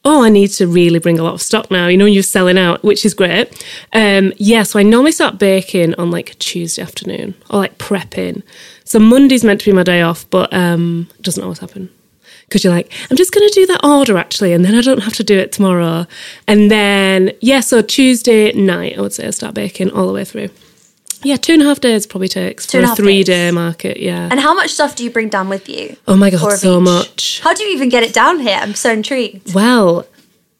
Oh, 0.09 0.24
I 0.24 0.30
need 0.30 0.51
to 0.51 0.68
really 0.68 1.00
bring 1.00 1.19
a 1.19 1.24
lot 1.24 1.33
of 1.33 1.42
stock 1.42 1.69
now. 1.69 1.88
You 1.88 1.98
know, 1.98 2.06
you're 2.06 2.24
selling 2.24 2.57
out, 2.57 2.81
which 2.81 3.06
is 3.06 3.13
great. 3.13 3.50
Um, 3.92 4.31
yeah, 4.38 4.63
so 4.63 4.80
I 4.80 4.83
normally 4.83 5.12
start 5.12 5.38
baking 5.38 5.95
on 5.95 6.12
like 6.12 6.31
a 6.31 6.36
Tuesday 6.36 6.81
afternoon 6.81 7.36
or 7.50 7.59
like 7.59 7.77
prepping. 7.77 8.42
So 8.86 9.00
Monday's 9.00 9.44
meant 9.44 9.59
to 9.59 9.65
be 9.65 9.74
my 9.74 9.83
day 9.83 10.01
off, 10.01 10.25
but 10.30 10.54
um, 10.54 11.09
it 11.19 11.24
doesn't 11.24 11.44
always 11.44 11.59
happen 11.59 11.89
because 12.44 12.63
you're 12.63 12.71
like, 12.71 12.89
I'm 13.12 13.18
just 13.18 13.33
going 13.33 13.45
to 13.50 13.54
do 13.54 13.65
that 13.65 13.83
order 13.83 14.18
actually, 14.18 14.54
and 14.54 14.63
then 14.63 14.75
I 14.75 14.81
don't 14.81 15.04
have 15.04 15.15
to 15.15 15.25
do 15.25 15.38
it 15.38 15.51
tomorrow. 15.51 16.07
And 16.48 16.71
then, 16.71 17.33
yeah, 17.42 17.59
so 17.59 17.81
Tuesday 17.81 18.54
night, 18.54 18.98
I 18.98 19.01
would 19.01 19.12
say 19.12 19.27
I 19.27 19.31
start 19.31 19.56
baking 19.56 19.92
all 19.92 20.07
the 20.07 20.13
way 20.13 20.24
through. 20.24 20.48
Yeah, 21.24 21.38
two 21.38 21.54
and 21.54 21.62
a 21.62 21.66
half 21.66 21.80
days 21.80 22.06
probably 22.06 22.28
takes 22.28 22.66
Two 22.68 22.80
for 22.81 22.88
a 22.88 22.92
a 22.92 22.96
three 22.96 23.18
days. 23.24 23.25
day 23.25 23.52
market. 23.52 23.98
Yeah. 24.00 24.28
and 24.31 24.40
how 24.40 24.54
much 24.54 24.72
stuff 24.72 24.96
do 24.96 25.04
you 25.04 25.10
bring 25.10 25.30
down 25.30 25.50
with 25.50 25.68
you? 25.69 25.96
oh 26.08 26.16
my 26.16 26.30
God, 26.30 26.54
so 26.54 26.78
each? 26.80 26.84
much. 26.84 27.40
How 27.44 27.54
do 27.54 27.64
you 27.64 27.74
even 27.75 27.90
get 27.90 28.04
it 28.04 28.14
down 28.14 28.40
here? 28.40 28.58
I'm 28.62 28.75
so 28.75 28.92
intrigued. 28.92 29.54
Well, 29.54 30.06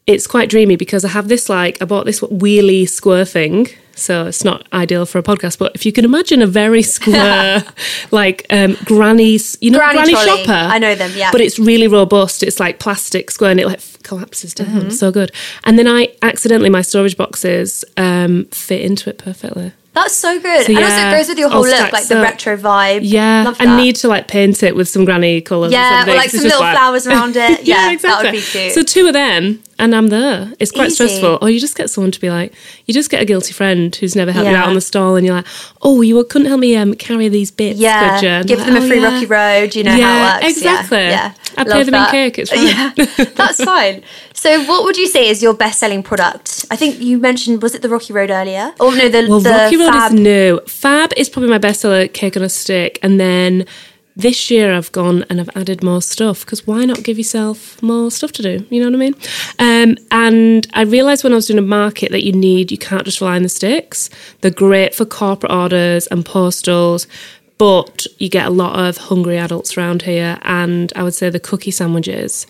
it's 0.06 0.25
quite 0.25 0.50
dreamy 0.50 0.75
because 0.77 1.04
I 1.04 1.09
have 1.09 1.27
this 1.27 1.50
like 1.50 1.81
I 1.81 1.86
bought 1.86 2.06
this 2.06 2.21
wheelie 2.21 2.88
square 2.88 3.25
thing. 3.25 3.68
So 3.95 4.27
it's 4.27 4.44
not 4.44 4.68
ideal 4.74 5.07
for 5.07 5.18
a 5.18 5.24
podcast, 5.24 5.57
but 5.57 5.74
if 5.74 5.83
you 5.83 5.92
can 5.92 6.06
imagine 6.06 6.44
a 6.44 6.48
very 6.48 6.83
square, 6.95 7.64
like 8.11 8.45
um, 8.52 8.78
granny's, 8.85 9.57
you 9.59 9.71
know, 9.71 9.80
Granny 9.80 10.14
granny, 10.14 10.14
shopper. 10.44 10.52
I 10.52 10.78
know 10.78 10.94
them, 10.94 11.11
yeah. 11.16 11.31
But 11.31 11.42
it's 11.42 11.57
really 11.57 11.87
robust. 11.87 12.44
It's 12.44 12.59
like 12.59 12.78
plastic 12.78 13.31
square, 13.31 13.49
and 13.49 13.59
it 13.59 13.66
like 13.66 13.78
f- 13.80 13.97
collapses 14.04 14.54
down. 14.54 14.68
Mm-hmm. 14.68 14.90
So 14.92 15.11
good. 15.11 15.31
And 15.64 15.80
then 15.80 15.87
I 15.87 16.09
accidentally 16.21 16.69
my 16.69 16.83
storage 16.83 17.18
boxes 17.18 17.83
um, 17.97 18.45
fit 18.52 18.81
into 18.81 19.09
it 19.09 19.18
perfectly. 19.18 19.71
That's 19.97 20.13
so 20.16 20.39
good. 20.39 20.66
So, 20.68 20.73
and 20.75 20.83
also 20.83 20.97
it 21.07 21.11
goes 21.11 21.27
with 21.27 21.39
your 21.39 21.49
whole 21.49 21.63
look, 21.63 21.92
like 21.92 22.07
the 22.07 22.18
up. 22.18 22.23
retro 22.23 22.56
vibe. 22.57 22.99
Yeah, 23.04 23.44
Love 23.45 23.57
I 23.59 23.75
need 23.77 23.95
to 23.97 24.07
like 24.07 24.27
paint 24.27 24.61
it 24.63 24.75
with 24.75 24.87
some 24.87 25.06
granny 25.06 25.42
colours. 25.42 25.71
Yeah, 25.71 25.80
or, 25.80 25.94
or 25.94 25.97
something, 25.99 26.16
like 26.18 26.30
some 26.30 26.44
little 26.44 26.57
flowers 26.71 27.07
around 27.07 27.35
it. 27.35 27.63
Yeah, 27.63 27.95
that 27.95 28.23
would 28.23 28.31
be 28.31 28.42
cute. 28.42 28.73
So 28.73 28.83
two 28.83 29.07
of 29.07 29.13
them, 29.13 29.63
and 29.80 29.95
I'm 29.95 30.07
there. 30.07 30.54
It's 30.59 30.71
quite 30.71 30.87
Easy. 30.87 30.95
stressful. 31.07 31.39
Or 31.42 31.49
you 31.49 31.59
just 31.59 31.75
get 31.75 31.89
someone 31.89 32.11
to 32.11 32.19
be 32.21 32.30
like, 32.30 32.54
you 32.85 32.94
just 32.94 33.09
get 33.09 33.21
a 33.21 33.25
guilty 33.25 33.54
friend 33.54 33.95
who's 33.95 34.16
never 34.16 34.31
helped 34.31 34.49
you 34.49 34.56
out 34.56 34.68
on 34.68 34.75
the 34.75 34.81
stall, 34.81 35.16
and 35.16 35.25
you're 35.25 35.35
like, 35.35 35.47
oh, 35.81 36.01
you 36.01 36.23
couldn't 36.25 36.47
help 36.47 36.59
me 36.59 36.75
um, 36.75 36.94
carry 36.94 37.27
these 37.27 37.49
bits, 37.51 37.80
yeah? 37.80 38.44
Give 38.44 38.57
they're 38.59 38.66
them 38.68 38.75
like, 38.75 38.83
a 38.83 38.85
"Oh, 38.85 38.87
free 38.89 39.01
yeah." 39.01 39.13
rocky 39.13 39.25
road. 39.25 39.75
You 39.75 39.83
know 39.83 39.95
Yeah, 39.95 40.30
how 40.31 40.37
it 40.37 40.44
works. 40.44 40.57
Exactly. 40.57 40.97
Yeah, 40.99 41.33
I 41.57 41.63
pay 41.63 41.69
Love 41.71 41.85
them 41.85 41.87
in 41.87 41.92
that. 41.94 42.11
cake, 42.11 42.37
it's 42.39 42.51
fine. 42.54 42.68
Yeah, 42.68 43.25
that's 43.35 43.63
fine. 43.63 44.04
So, 44.37 44.63
what 44.65 44.83
would 44.83 44.97
you 44.97 45.07
say 45.07 45.29
is 45.29 45.41
your 45.41 45.56
best-selling 45.56 46.03
product? 46.03 46.63
I 46.69 46.75
think 46.75 46.99
you 47.01 47.17
mentioned 47.17 47.63
was 47.63 47.73
it 47.73 47.81
the 47.81 47.89
Rocky 47.89 48.13
Road 48.13 48.29
earlier? 48.29 48.71
Oh 48.79 48.91
no, 48.91 49.09
the 49.09 49.25
Well, 49.27 49.39
the 49.39 49.49
Rocky 49.49 49.77
Road 49.77 49.89
Fab. 49.91 50.13
is 50.13 50.19
new. 50.19 50.59
Fab 50.67 51.11
is 51.17 51.27
probably 51.27 51.49
my 51.49 51.57
bestseller, 51.57 52.11
cake 52.13 52.37
on 52.37 52.44
a 52.44 52.49
stick, 52.49 52.99
and 53.01 53.19
then. 53.19 53.65
This 54.19 54.49
year 54.49 54.73
I've 54.73 54.91
gone 54.94 55.23
and 55.29 55.39
I've 55.39 55.56
added 55.56 55.83
more 55.83 56.01
stuff 56.01 56.44
because 56.44 56.65
why 56.65 56.85
not 56.85 57.03
give 57.03 57.19
yourself 57.19 57.79
more 57.83 58.09
stuff 58.09 58.31
to 58.31 58.41
do? 58.41 58.65
You 58.71 58.79
know 58.79 58.87
what 58.87 58.95
I 58.95 58.97
mean? 58.97 59.15
Um, 59.59 59.95
and 60.09 60.65
I 60.73 60.81
realised 60.85 61.23
when 61.23 61.33
I 61.33 61.35
was 61.35 61.45
doing 61.45 61.59
a 61.59 61.61
market 61.61 62.09
that 62.11 62.23
you 62.23 62.31
need, 62.31 62.71
you 62.71 62.79
can't 62.79 63.06
just 63.06 63.21
rely 63.21 63.35
on 63.35 63.44
the 63.44 63.49
sticks. 63.49 64.09
They're 64.41 64.49
great 64.49 64.95
for 64.95 65.06
corporate 65.06 65.51
orders 65.51 66.07
and 66.07 66.25
postals, 66.25 67.06
but 67.59 68.07
you 68.17 68.27
get 68.27 68.47
a 68.47 68.49
lot 68.49 68.79
of 68.79 68.97
hungry 68.97 69.37
adults 69.37 69.77
around 69.77 70.01
here. 70.01 70.39
And 70.41 70.91
I 70.95 71.03
would 71.03 71.13
say 71.13 71.29
the 71.29 71.39
cookie 71.39 71.69
sandwiches 71.69 72.47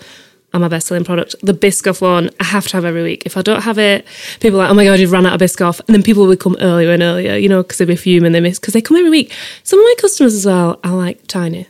are 0.54 0.60
my 0.60 0.68
best 0.68 0.88
selling 0.88 1.04
product. 1.04 1.36
The 1.44 1.54
Biscoff 1.54 2.02
one, 2.02 2.30
I 2.40 2.46
have 2.46 2.68
to 2.68 2.78
have 2.78 2.86
every 2.86 3.04
week. 3.04 3.24
If 3.26 3.38
I 3.38 3.42
don't 3.42 3.62
have 3.62 3.78
it, 3.78 4.06
people 4.40 4.60
are 4.60 4.64
like, 4.64 4.72
oh 4.72 4.76
my 4.76 4.86
God, 4.86 5.00
you've 5.00 5.12
run 5.12 5.26
out 5.26 5.34
of 5.34 5.42
Biscoff. 5.42 5.80
And 5.88 5.96
then 5.96 6.04
people 6.04 6.26
would 6.28 6.40
come 6.40 6.56
earlier 6.62 6.92
and 6.92 7.04
earlier, 7.04 7.36
you 7.36 7.50
know, 7.50 7.64
because 7.64 7.78
they'd 7.78 7.86
be 7.86 7.96
fuming, 7.96 8.32
they 8.32 8.40
miss, 8.40 8.60
because 8.60 8.74
they 8.74 8.82
come 8.82 8.98
every 8.98 9.10
week. 9.10 9.34
Some 9.64 9.80
of 9.80 9.84
my 9.84 9.96
customers 10.00 10.34
as 10.34 10.46
well 10.46 10.80
are 10.84 10.96
like 10.96 11.26
tiny. 11.28 11.68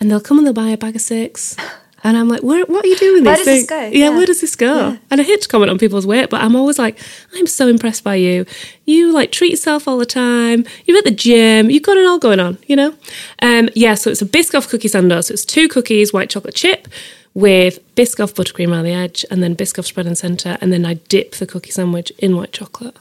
And 0.00 0.10
they'll 0.10 0.20
come 0.20 0.38
and 0.38 0.46
they'll 0.46 0.54
buy 0.54 0.68
a 0.68 0.78
bag 0.78 0.96
of 0.96 1.02
six. 1.02 1.56
And 2.04 2.16
I'm 2.16 2.28
like, 2.28 2.42
where, 2.44 2.64
what 2.66 2.84
are 2.84 2.88
you 2.88 2.96
doing? 2.96 3.24
Where 3.24 3.36
these 3.36 3.44
does 3.44 3.60
this 3.62 3.66
go? 3.66 3.80
Yeah, 3.80 3.88
Yeah. 4.10 4.16
where 4.16 4.24
does 4.26 4.40
this 4.40 4.54
go? 4.54 4.96
And 5.10 5.20
I 5.20 5.24
hate 5.24 5.40
to 5.42 5.48
comment 5.48 5.70
on 5.70 5.78
people's 5.78 6.06
weight, 6.06 6.30
but 6.30 6.40
I'm 6.40 6.54
always 6.54 6.78
like, 6.78 6.96
I'm 7.34 7.46
so 7.48 7.66
impressed 7.66 8.04
by 8.04 8.14
you. 8.14 8.46
You 8.84 9.10
like 9.12 9.32
treat 9.32 9.50
yourself 9.50 9.88
all 9.88 9.98
the 9.98 10.06
time. 10.06 10.64
You're 10.84 10.96
at 10.98 11.04
the 11.04 11.10
gym. 11.10 11.70
You've 11.70 11.82
got 11.82 11.96
it 11.96 12.06
all 12.06 12.18
going 12.20 12.38
on, 12.38 12.58
you 12.68 12.76
know? 12.76 12.94
Um, 13.42 13.68
yeah, 13.74 13.94
so 13.94 14.10
it's 14.10 14.22
a 14.22 14.26
Biscoff 14.26 14.68
cookie 14.68 14.88
sando. 14.88 15.22
So 15.24 15.32
it's 15.32 15.44
two 15.44 15.66
cookies, 15.68 16.12
white 16.12 16.30
chocolate 16.30 16.54
chip 16.54 16.86
with 17.34 17.78
Biscoff 17.96 18.32
buttercream 18.34 18.70
around 18.70 18.84
the 18.84 18.92
edge 18.92 19.24
and 19.30 19.42
then 19.42 19.56
Biscoff 19.56 19.84
spread 19.84 20.06
in 20.06 20.14
centre. 20.14 20.56
And 20.60 20.72
then 20.72 20.86
I 20.86 20.94
dip 20.94 21.32
the 21.32 21.46
cookie 21.46 21.70
sandwich 21.72 22.10
in 22.18 22.36
white 22.36 22.52
chocolate. 22.52 22.96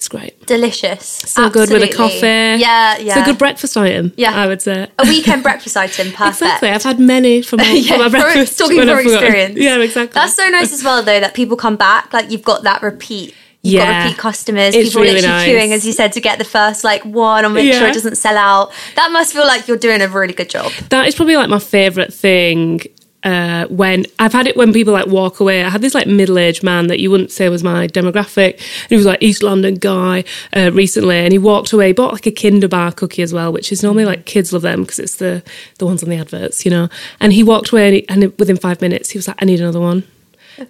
It's 0.00 0.08
great. 0.08 0.46
delicious. 0.46 1.04
So 1.26 1.50
good 1.50 1.68
with 1.68 1.82
a 1.82 1.92
coffee. 1.94 2.16
Yeah, 2.26 2.56
yeah. 2.96 2.96
It's 2.96 3.16
a 3.16 3.22
good 3.30 3.36
breakfast 3.36 3.76
item, 3.76 4.14
Yeah. 4.16 4.34
I 4.34 4.46
would 4.46 4.62
say. 4.62 4.88
a 4.98 5.04
weekend 5.04 5.42
breakfast 5.42 5.76
item. 5.76 6.10
Perfect. 6.12 6.40
Exactly. 6.40 6.70
I've 6.70 6.82
had 6.82 6.98
many 6.98 7.42
from, 7.42 7.58
my- 7.58 7.70
yeah, 7.72 7.98
from 7.98 7.98
my 8.00 8.08
breakfast. 8.08 8.58
talking 8.58 8.80
from 8.80 8.98
experience. 8.98 9.56
Yeah, 9.58 9.76
exactly. 9.78 10.14
That's 10.14 10.34
so 10.34 10.48
nice 10.48 10.72
as 10.72 10.82
well, 10.82 11.02
though, 11.02 11.20
that 11.20 11.34
people 11.34 11.54
come 11.58 11.76
back. 11.76 12.14
Like 12.14 12.30
you've 12.30 12.42
got 12.42 12.62
that 12.62 12.80
repeat 12.82 13.34
You've 13.62 13.74
Yeah. 13.74 13.92
got 13.92 14.04
repeat 14.06 14.18
customers, 14.18 14.74
It's 14.74 14.88
people 14.88 15.02
really 15.02 15.20
literally 15.20 15.44
queuing, 15.44 15.72
as 15.72 15.84
you 15.86 15.92
said, 15.92 16.12
to 16.14 16.20
get 16.22 16.38
the 16.38 16.46
first 16.46 16.82
like 16.82 17.04
one 17.04 17.44
or 17.44 17.50
make 17.50 17.70
sure 17.70 17.86
it 17.88 17.92
doesn't 17.92 18.16
sell 18.16 18.38
out. 18.38 18.72
That 18.96 19.12
must 19.12 19.34
feel 19.34 19.46
like 19.46 19.68
you're 19.68 19.76
doing 19.76 20.00
a 20.00 20.08
really 20.08 20.32
good 20.32 20.48
job. 20.48 20.72
That 20.88 21.06
is 21.08 21.14
probably 21.14 21.36
like 21.36 21.50
my 21.50 21.58
favorite 21.58 22.10
thing. 22.14 22.80
Uh, 23.22 23.66
when 23.66 24.06
I've 24.18 24.32
had 24.32 24.46
it 24.46 24.56
when 24.56 24.72
people 24.72 24.94
like 24.94 25.06
walk 25.06 25.40
away. 25.40 25.62
I 25.62 25.68
had 25.68 25.82
this 25.82 25.94
like 25.94 26.06
middle 26.06 26.38
aged 26.38 26.62
man 26.62 26.86
that 26.86 27.00
you 27.00 27.10
wouldn't 27.10 27.30
say 27.30 27.48
was 27.50 27.62
my 27.62 27.86
demographic. 27.86 28.60
He 28.88 28.96
was 28.96 29.04
like 29.04 29.22
East 29.22 29.42
London 29.42 29.74
guy 29.74 30.24
uh, 30.56 30.70
recently, 30.72 31.16
and 31.16 31.32
he 31.32 31.38
walked 31.38 31.72
away. 31.72 31.88
He 31.88 31.92
bought 31.92 32.12
like 32.12 32.26
a 32.26 32.30
Kinder 32.30 32.68
Bar 32.68 32.92
cookie 32.92 33.22
as 33.22 33.34
well, 33.34 33.52
which 33.52 33.72
is 33.72 33.82
normally 33.82 34.06
like 34.06 34.24
kids 34.24 34.52
love 34.52 34.62
them 34.62 34.82
because 34.82 34.98
it's 34.98 35.16
the 35.16 35.42
the 35.78 35.86
ones 35.86 36.02
on 36.02 36.08
the 36.08 36.16
adverts, 36.16 36.64
you 36.64 36.70
know. 36.70 36.88
And 37.20 37.32
he 37.32 37.42
walked 37.42 37.70
away, 37.72 37.86
and, 37.86 37.94
he, 37.96 38.08
and 38.08 38.38
within 38.38 38.56
five 38.56 38.80
minutes, 38.80 39.10
he 39.10 39.18
was 39.18 39.28
like, 39.28 39.36
"I 39.40 39.44
need 39.44 39.60
another 39.60 39.80
one." 39.80 40.04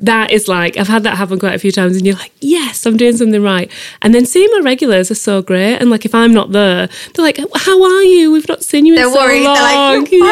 That 0.00 0.30
is 0.30 0.46
like 0.48 0.76
I've 0.76 0.88
had 0.88 1.02
that 1.02 1.16
happen 1.16 1.38
quite 1.38 1.54
a 1.54 1.58
few 1.58 1.72
times, 1.72 1.96
and 1.96 2.06
you're 2.06 2.16
like, 2.16 2.32
yes, 2.40 2.86
I'm 2.86 2.96
doing 2.96 3.16
something 3.16 3.42
right. 3.42 3.70
And 4.02 4.14
then 4.14 4.26
seeing 4.26 4.48
my 4.52 4.60
regulars 4.64 5.10
are 5.10 5.14
so 5.16 5.42
great, 5.42 5.76
and 5.76 5.90
like 5.90 6.04
if 6.04 6.14
I'm 6.14 6.32
not 6.32 6.52
there, 6.52 6.88
they're 7.14 7.24
like, 7.24 7.38
how 7.56 7.82
are 7.82 8.02
you? 8.02 8.30
We've 8.32 8.48
not 8.48 8.62
seen 8.62 8.86
you 8.86 8.94
in 8.94 9.00
They're 9.00 9.12
so 9.12 9.18
worried. 9.20 9.44
long. 9.44 9.54
They're 9.54 10.00
like, 10.02 10.12
"Why 10.12 10.28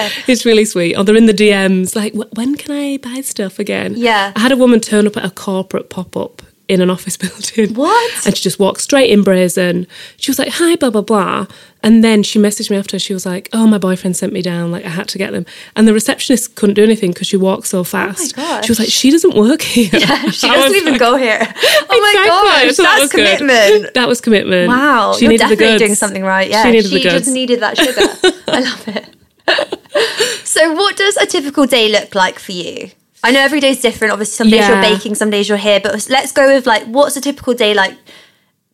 are 0.00 0.04
you? 0.06 0.10
It's 0.26 0.44
really 0.46 0.64
sweet. 0.64 0.96
Or 0.96 1.04
they're 1.04 1.16
in 1.16 1.26
the 1.26 1.34
DMs, 1.34 1.94
like, 1.94 2.14
when 2.34 2.56
can 2.56 2.74
I 2.74 2.96
buy 2.98 3.20
stuff 3.20 3.58
again? 3.58 3.94
Yeah. 3.96 4.32
I 4.34 4.40
had 4.40 4.52
a 4.52 4.56
woman 4.56 4.80
turn 4.80 5.06
up 5.06 5.16
at 5.16 5.24
a 5.24 5.30
corporate 5.30 5.90
pop 5.90 6.16
up 6.16 6.42
in 6.66 6.80
an 6.80 6.88
office 6.88 7.16
building. 7.56 7.74
What? 7.74 8.26
And 8.26 8.36
she 8.36 8.42
just 8.42 8.58
walked 8.58 8.80
straight 8.80 9.10
in 9.10 9.22
brazen. 9.22 9.86
She 10.16 10.30
was 10.30 10.38
like, 10.38 10.48
hi, 10.48 10.76
blah, 10.76 10.90
blah, 10.90 11.02
blah. 11.02 11.46
And 11.84 12.02
then 12.02 12.22
she 12.22 12.38
messaged 12.40 12.70
me 12.70 12.76
after. 12.78 12.98
She 12.98 13.12
was 13.12 13.24
like, 13.26 13.48
oh, 13.52 13.66
my 13.66 13.78
boyfriend 13.78 14.16
sent 14.16 14.32
me 14.32 14.40
down. 14.42 14.72
Like, 14.72 14.84
I 14.84 14.88
had 14.88 15.06
to 15.08 15.18
get 15.18 15.32
them. 15.32 15.44
And 15.76 15.86
the 15.86 15.92
receptionist 15.92 16.54
couldn't 16.56 16.74
do 16.74 16.82
anything 16.82 17.12
because 17.12 17.26
she 17.28 17.36
walked 17.36 17.66
so 17.68 17.80
oh 17.80 17.84
fast. 17.84 18.34
gosh. 18.34 18.64
She 18.64 18.70
was 18.72 18.78
like, 18.78 18.88
she 18.88 19.10
doesn't 19.10 19.36
work 19.36 19.60
here. 19.62 19.90
She 20.32 20.48
I 20.48 20.54
doesn't 20.56 20.74
even 20.76 20.92
like, 20.94 21.00
go 21.00 21.16
here. 21.16 21.38
Oh 21.90 22.00
my 22.00 22.10
Exactly. 22.16 22.28
gosh, 22.28 22.74
So 22.76 22.82
that 22.82 22.88
that's 22.88 23.00
was 23.02 23.12
good. 23.12 23.38
commitment. 23.38 23.94
That 23.94 24.08
was 24.08 24.20
commitment. 24.20 24.68
Wow, 24.68 25.12
She 25.18 25.26
you're 25.26 25.36
definitely 25.36 25.76
doing 25.78 25.94
something 25.94 26.22
right. 26.24 26.48
Yeah, 26.50 26.62
She 26.64 26.70
needed 26.72 26.90
she 26.90 27.02
just 27.02 27.28
needed 27.30 27.60
that 27.60 27.76
sugar. 27.76 28.00
I 28.48 28.60
love 28.60 28.88
it. 28.88 30.46
so, 30.46 30.72
what 30.72 30.96
does 30.96 31.16
a 31.18 31.26
typical 31.26 31.66
day 31.66 31.88
look 31.90 32.14
like 32.14 32.38
for 32.38 32.52
you? 32.52 32.90
I 33.22 33.30
know 33.30 33.40
every 33.40 33.60
day's 33.60 33.80
different. 33.80 34.12
Obviously, 34.12 34.34
some 34.36 34.48
days 34.50 34.60
Yeah. 34.60 34.72
you're 34.82 34.96
baking, 34.96 35.14
some 35.14 35.30
days 35.30 35.48
you're 35.48 35.58
here. 35.58 35.80
But 35.82 36.08
let's 36.10 36.32
go 36.32 36.46
with 36.54 36.66
like, 36.66 36.84
what's 36.84 37.16
a 37.16 37.20
typical 37.20 37.54
day 37.54 37.72
like 37.74 37.96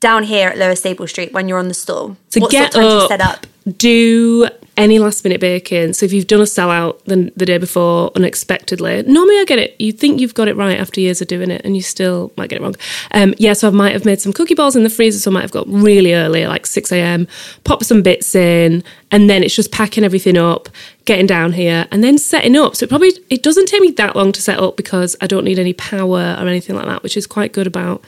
down 0.01 0.25
here 0.25 0.49
at 0.49 0.59
Lower 0.59 0.75
Stable 0.75 1.07
Street 1.07 1.33
when 1.33 1.49
you're 1.49 1.59
on 1.59 1.69
the 1.69 1.75
stall? 1.75 2.17
So 2.31 2.41
what 2.41 2.51
get 2.51 2.73
sort 2.73 2.85
of 2.85 2.91
time 2.91 2.91
do 2.91 2.97
you 2.97 3.03
up, 3.03 3.09
set 3.09 3.21
up? 3.21 3.47
do 3.77 4.49
any 4.77 4.99
last 4.99 5.25
minute 5.25 5.41
baking. 5.41 5.93
So 5.93 6.07
if 6.07 6.13
you've 6.13 6.27
done 6.27 6.41
a 6.41 6.45
sellout 6.45 7.05
the, 7.05 7.31
the 7.37 7.45
day 7.45 7.59
before 7.59 8.11
unexpectedly, 8.15 9.03
normally 9.03 9.39
I 9.39 9.45
get 9.45 9.59
it. 9.59 9.79
You 9.79 9.93
think 9.93 10.21
you've 10.21 10.35
got 10.35 10.49
it 10.49 10.57
right 10.57 10.79
after 10.79 11.01
years 11.01 11.21
of 11.21 11.29
doing 11.29 11.51
it, 11.51 11.63
and 11.65 11.77
you 11.77 11.83
still 11.83 12.33
might 12.37 12.49
get 12.49 12.61
it 12.61 12.63
wrong. 12.63 12.77
Um, 13.13 13.35
yeah, 13.37 13.53
so 13.53 13.69
I 13.69 13.73
might 13.73 13.93
have 13.93 14.05
made 14.05 14.21
some 14.21 14.33
cookie 14.33 14.55
balls 14.55 14.77
in 14.77 14.83
the 14.83 14.91
freezer, 14.91 15.19
so 15.19 15.31
I 15.31 15.35
might 15.35 15.43
have 15.43 15.51
got 15.51 15.69
really 15.69 16.15
early, 16.15 16.47
like 16.47 16.67
six 16.67 16.91
a.m. 16.93 17.29
Pop 17.65 17.85
some 17.85 18.03
bits 18.03 18.35
in, 18.35 18.83
and 19.11 19.29
then 19.29 19.43
it's 19.43 19.55
just 19.55 19.71
packing 19.71 20.05
everything 20.05 20.39
up, 20.39 20.69
getting 21.05 21.27
down 21.27 21.53
here, 21.53 21.87
and 21.91 22.03
then 22.03 22.17
setting 22.17 22.57
up. 22.57 22.77
So 22.77 22.85
it 22.85 22.89
probably 22.89 23.13
it 23.29 23.43
doesn't 23.43 23.67
take 23.67 23.83
me 23.83 23.91
that 23.93 24.17
long 24.17 24.33
to 24.33 24.41
set 24.41 24.59
up 24.59 24.77
because 24.77 25.15
I 25.21 25.27
don't 25.27 25.45
need 25.45 25.59
any 25.59 25.75
power 25.75 26.37
or 26.39 26.49
anything 26.49 26.77
like 26.77 26.87
that, 26.87 27.03
which 27.03 27.17
is 27.17 27.27
quite 27.27 27.53
good 27.53 27.67
about 27.67 28.03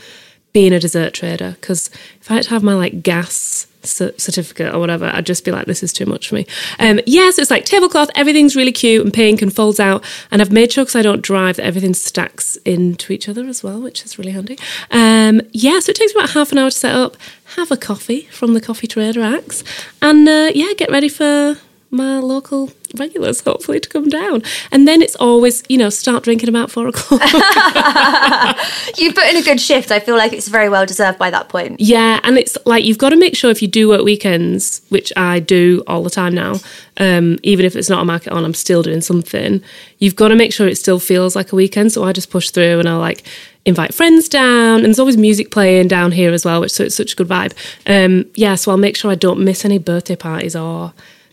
being 0.53 0.73
a 0.73 0.81
dessert 0.81 1.15
trader 1.15 1.57
because 1.61 1.89
if 2.21 2.31
I 2.31 2.35
had 2.35 2.45
to 2.45 2.51
have 2.51 2.63
my 2.63 2.75
like 2.75 3.03
gas 3.03 3.67
cer- 3.83 4.17
certificate 4.19 4.75
or 4.75 4.79
whatever, 4.79 5.07
I'd 5.07 5.27
just 5.27 5.45
be 5.45 5.51
like, 5.51 5.67
this 5.67 5.83
is 5.83 5.93
too 5.93 6.07
much 6.07 6.29
for 6.29 6.37
me. 6.37 6.47
Um, 6.79 7.01
yeah, 7.07 7.31
so 7.31 7.43
it's 7.43 7.51
like 7.51 7.65
tablecloth, 7.65 8.11
everything's 8.15 8.57
really 8.57 8.73
cute 8.73 9.05
and 9.05 9.13
pink 9.13 9.43
and 9.43 9.55
folds 9.55 9.81
out. 9.81 10.05
And 10.31 10.43
I've 10.43 10.53
made 10.53 10.73
sure 10.73 10.85
because 10.85 10.97
I 10.97 11.03
don't 11.03 11.23
drive 11.23 11.57
that 11.57 11.65
everything 11.65 11.95
stacks 11.95 12.57
into 12.65 13.13
each 13.13 13.29
other 13.29 13.47
as 13.47 13.63
well, 13.63 13.81
which 13.81 14.05
is 14.05 14.19
really 14.19 14.33
handy. 14.33 14.59
Um, 14.91 15.41
yeah, 15.53 15.81
so 15.81 15.91
it 15.91 15.97
takes 15.97 16.13
about 16.13 16.31
half 16.31 16.53
an 16.53 16.59
hour 16.59 16.71
to 16.71 16.77
set 16.77 16.95
up, 16.95 17.17
have 17.57 17.71
a 17.71 17.77
coffee 17.77 18.23
from 18.31 18.55
the 18.55 18.61
Coffee 18.61 18.87
Trader 18.87 19.23
Axe, 19.23 19.65
and 20.01 20.29
uh, 20.29 20.51
yeah, 20.55 20.73
get 20.77 20.91
ready 20.91 21.09
for 21.09 21.57
my 21.93 22.19
local 22.19 22.71
regulars 22.97 23.41
hopefully 23.41 23.79
to 23.79 23.89
come 23.89 24.09
down 24.09 24.43
and 24.71 24.89
then 24.89 25.01
it's 25.01 25.17
always 25.17 25.63
you 25.69 25.79
know 25.79 25.89
start 25.91 26.25
drinking 26.25 26.49
about 26.49 26.71
four 26.71 26.89
o'clock 26.89 27.21
You've 28.99 29.15
put 29.15 29.25
in 29.25 29.37
a 29.37 29.43
good 29.43 29.61
shift. 29.61 29.91
I 29.91 30.01
feel 30.01 30.17
like 30.17 30.33
it's 30.33 30.49
very 30.49 30.69
well 30.69 30.87
deserved 30.87 31.19
by 31.19 31.31
that 31.31 31.49
point. 31.49 31.81
Yeah, 31.81 32.21
and 32.23 32.39
it's 32.39 32.57
like 32.67 32.85
you've 32.85 32.99
got 32.99 33.11
to 33.11 33.17
make 33.17 33.37
sure 33.37 33.51
if 33.51 33.63
you 33.63 33.69
do 33.69 33.89
work 33.89 34.03
weekends, 34.03 34.83
which 34.89 35.13
I 35.17 35.41
do 35.41 35.83
all 35.87 36.03
the 36.03 36.11
time 36.11 36.35
now, 36.35 36.57
um, 36.99 37.39
even 37.43 37.65
if 37.65 37.75
it's 37.77 37.89
not 37.89 38.03
a 38.03 38.05
market 38.05 38.33
on, 38.33 38.45
I'm 38.45 38.55
still 38.55 38.83
doing 38.83 39.01
something. 39.01 39.63
You've 39.99 40.17
got 40.17 40.29
to 40.29 40.37
make 40.37 40.53
sure 40.53 40.69
it 40.69 40.77
still 40.77 40.99
feels 40.99 41.35
like 41.35 41.53
a 41.53 41.57
weekend. 41.57 41.93
So 41.93 42.05
I 42.05 42.13
just 42.13 42.31
push 42.31 42.51
through 42.51 42.79
and 42.79 42.89
I 42.89 42.97
like 42.97 43.25
invite 43.65 43.95
friends 43.95 44.29
down, 44.29 44.79
and 44.79 44.87
there's 44.87 44.99
always 44.99 45.17
music 45.17 45.51
playing 45.51 45.89
down 45.89 46.13
here 46.13 46.33
as 46.33 46.45
well, 46.45 46.61
which 46.61 46.73
so 46.73 46.85
it's 46.85 46.97
such 46.97 47.13
a 47.13 47.17
good 47.17 47.29
vibe. 47.29 47.55
Um, 47.87 48.27
yeah, 48.35 48.57
so 48.57 48.71
I'll 48.71 48.77
make 48.77 48.97
sure 48.97 49.11
I 49.11 49.15
don't 49.15 49.41
miss 49.41 49.65
any 49.65 49.79
birthday 49.79 50.17
parties 50.17 50.57
or 50.57 50.93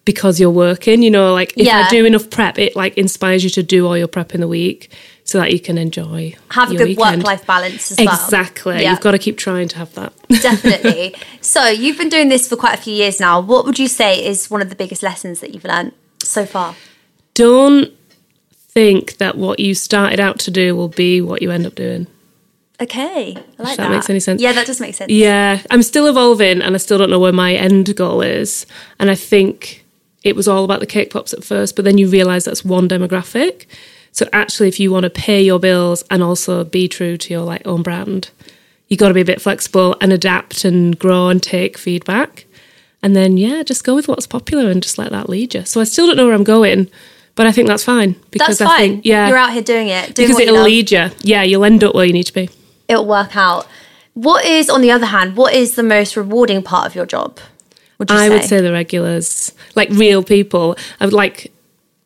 because 0.10 0.40
you're 0.40 0.50
working. 0.50 1.04
You 1.04 1.12
know, 1.12 1.34
like 1.34 1.54
if 1.56 1.68
Yeah. 1.68 1.86
I 1.86 1.90
do 1.90 2.04
enough 2.04 2.32
prep, 2.32 2.58
it 2.58 2.76
like 2.76 2.98
inspires 2.98 3.44
you 3.44 3.52
to 3.52 3.62
do 3.62 3.86
all 3.86 3.96
your 3.96 4.08
prep 4.08 4.34
in 4.34 4.42
the 4.42 4.48
week 4.48 4.92
so 5.24 5.38
that 5.38 5.52
you 5.54 5.60
can 5.60 5.78
enjoy 5.78 6.36
Have 6.50 6.72
a 6.72 6.76
good 6.76 6.98
work 6.98 7.22
life 7.24 7.46
balance 7.46 7.92
as 7.92 7.98
well. 8.04 8.12
Exactly. 8.16 8.82
Yeah. 8.82 8.90
You've 8.90 9.02
got 9.02 9.12
to 9.12 9.20
keep 9.20 9.38
trying 9.38 9.68
to 9.68 9.78
have 9.78 9.94
that. 9.94 10.14
Definitely. 10.42 11.14
so 11.42 11.68
you've 11.68 12.00
been 12.00 12.10
doing 12.10 12.30
this 12.30 12.48
for 12.50 12.56
quite 12.56 12.74
a 12.74 12.82
few 12.82 12.94
years 12.94 13.20
now. 13.20 13.40
What 13.40 13.66
would 13.66 13.78
you 13.78 13.88
say 13.88 14.26
is 14.26 14.50
one 14.50 14.64
of 14.64 14.70
the 14.70 14.76
biggest 14.76 15.04
lessons 15.04 15.42
that 15.42 15.54
you've 15.54 15.66
learned 15.66 15.92
so 16.24 16.46
far? 16.46 16.76
don't 17.36 17.94
think 18.74 19.16
that 19.18 19.38
what 19.38 19.60
you 19.60 19.74
started 19.74 20.20
out 20.20 20.40
to 20.40 20.52
do 20.52 20.76
will 20.76 20.90
be 20.90 21.22
what 21.22 21.42
you 21.42 21.52
end 21.52 21.66
up 21.66 21.74
doing. 21.76 22.06
Okay, 22.82 23.36
I 23.38 23.64
like 23.64 23.78
that 23.78 23.88
that. 23.88 23.92
makes 23.92 24.10
any 24.10 24.20
sense. 24.20 24.42
Yeah, 24.42 24.54
that 24.54 24.66
does 24.66 24.80
make 24.82 24.96
sense. 24.96 25.12
Yeah, 25.12 25.62
I'm 25.70 25.82
still 25.84 26.08
evolving 26.08 26.62
and 26.62 26.76
I 26.76 26.78
still 26.78 26.98
don't 26.98 27.10
know 27.10 27.20
where 27.20 27.32
my 27.32 27.54
end 27.54 27.94
goal 27.96 28.22
is. 28.22 28.66
And 29.00 29.10
I 29.10 29.16
think 29.16 29.79
it 30.24 30.36
was 30.36 30.48
all 30.48 30.64
about 30.66 30.80
the 30.80 30.86
cake 30.86 31.12
pops 31.12 31.34
at 31.34 31.44
first, 31.44 31.76
but 31.76 31.86
then 31.86 31.98
you 31.98 32.08
realize 32.10 32.46
that's 32.46 32.66
one 32.66 32.88
demographic. 32.90 33.66
So 34.12 34.28
actually, 34.34 34.68
if 34.68 34.80
you 34.80 34.92
want 34.92 35.04
to 35.04 35.10
pay 35.10 35.42
your 35.42 35.60
bills 35.60 36.04
and 36.10 36.22
also 36.24 36.64
be 36.64 36.88
true 36.88 37.16
to 37.18 37.34
your 37.34 37.44
like 37.44 37.66
own 37.66 37.84
brand, 37.84 38.32
you 38.88 38.98
got 38.98 39.10
to 39.10 39.14
be 39.14 39.22
a 39.22 39.26
bit 39.26 39.42
flexible 39.42 39.96
and 40.02 40.12
adapt 40.12 40.66
and 40.66 40.98
grow 40.98 41.30
and 41.30 41.42
take 41.42 41.78
feedback. 41.78 42.46
And 43.02 43.16
then 43.16 43.38
yeah, 43.38 43.64
just 43.64 43.84
go 43.84 43.96
with 43.96 44.08
what's 44.08 44.28
popular 44.28 44.70
and 44.70 44.84
just 44.84 44.98
let 44.98 45.12
that 45.12 45.30
lead 45.30 45.54
you. 45.54 45.64
So 45.64 45.80
I 45.80 45.86
still 45.86 46.08
don't 46.08 46.18
know 46.18 46.26
where 46.26 46.34
I'm 46.36 46.44
going, 46.44 46.90
but 47.36 47.46
I 47.48 47.52
think 47.54 47.68
that's 47.68 47.84
fine 47.86 48.16
because 48.32 48.58
That's 48.58 48.62
I 48.70 48.78
fine. 48.78 48.90
think 48.92 49.06
yeah, 49.06 49.30
You're 49.30 49.38
out 49.38 49.54
here 49.54 49.62
doing 49.62 49.88
it, 49.88 50.16
doing 50.16 50.28
because 50.28 50.34
what 50.34 50.44
it'll 50.44 50.56
love. 50.56 50.66
lead 50.66 50.92
you. 50.92 51.10
Yeah, 51.22 51.44
you'll 51.44 51.64
end 51.64 51.84
up 51.84 51.96
where 51.96 52.04
you 52.04 52.12
need 52.12 52.24
to 52.26 52.34
be. 52.34 52.50
It'll 52.90 53.06
work 53.06 53.38
out. 53.38 53.68
What 54.16 54.44
is, 54.44 54.70
on 54.70 54.82
the 54.82 54.92
other 54.92 55.06
hand, 55.06 55.38
what 55.38 55.54
is 55.54 55.76
the 55.76 55.84
most 55.84 56.18
rewarding 56.18 56.62
part 56.64 56.88
of 56.88 56.96
your 56.96 57.06
job? 57.06 57.40
Would 58.00 58.12
I 58.12 58.28
say? 58.28 58.30
would 58.30 58.44
say 58.46 58.62
the 58.62 58.72
regulars, 58.72 59.54
like 59.76 59.90
real 59.90 60.24
people. 60.24 60.78
I 61.00 61.06
would 61.06 61.14
like 61.14 61.52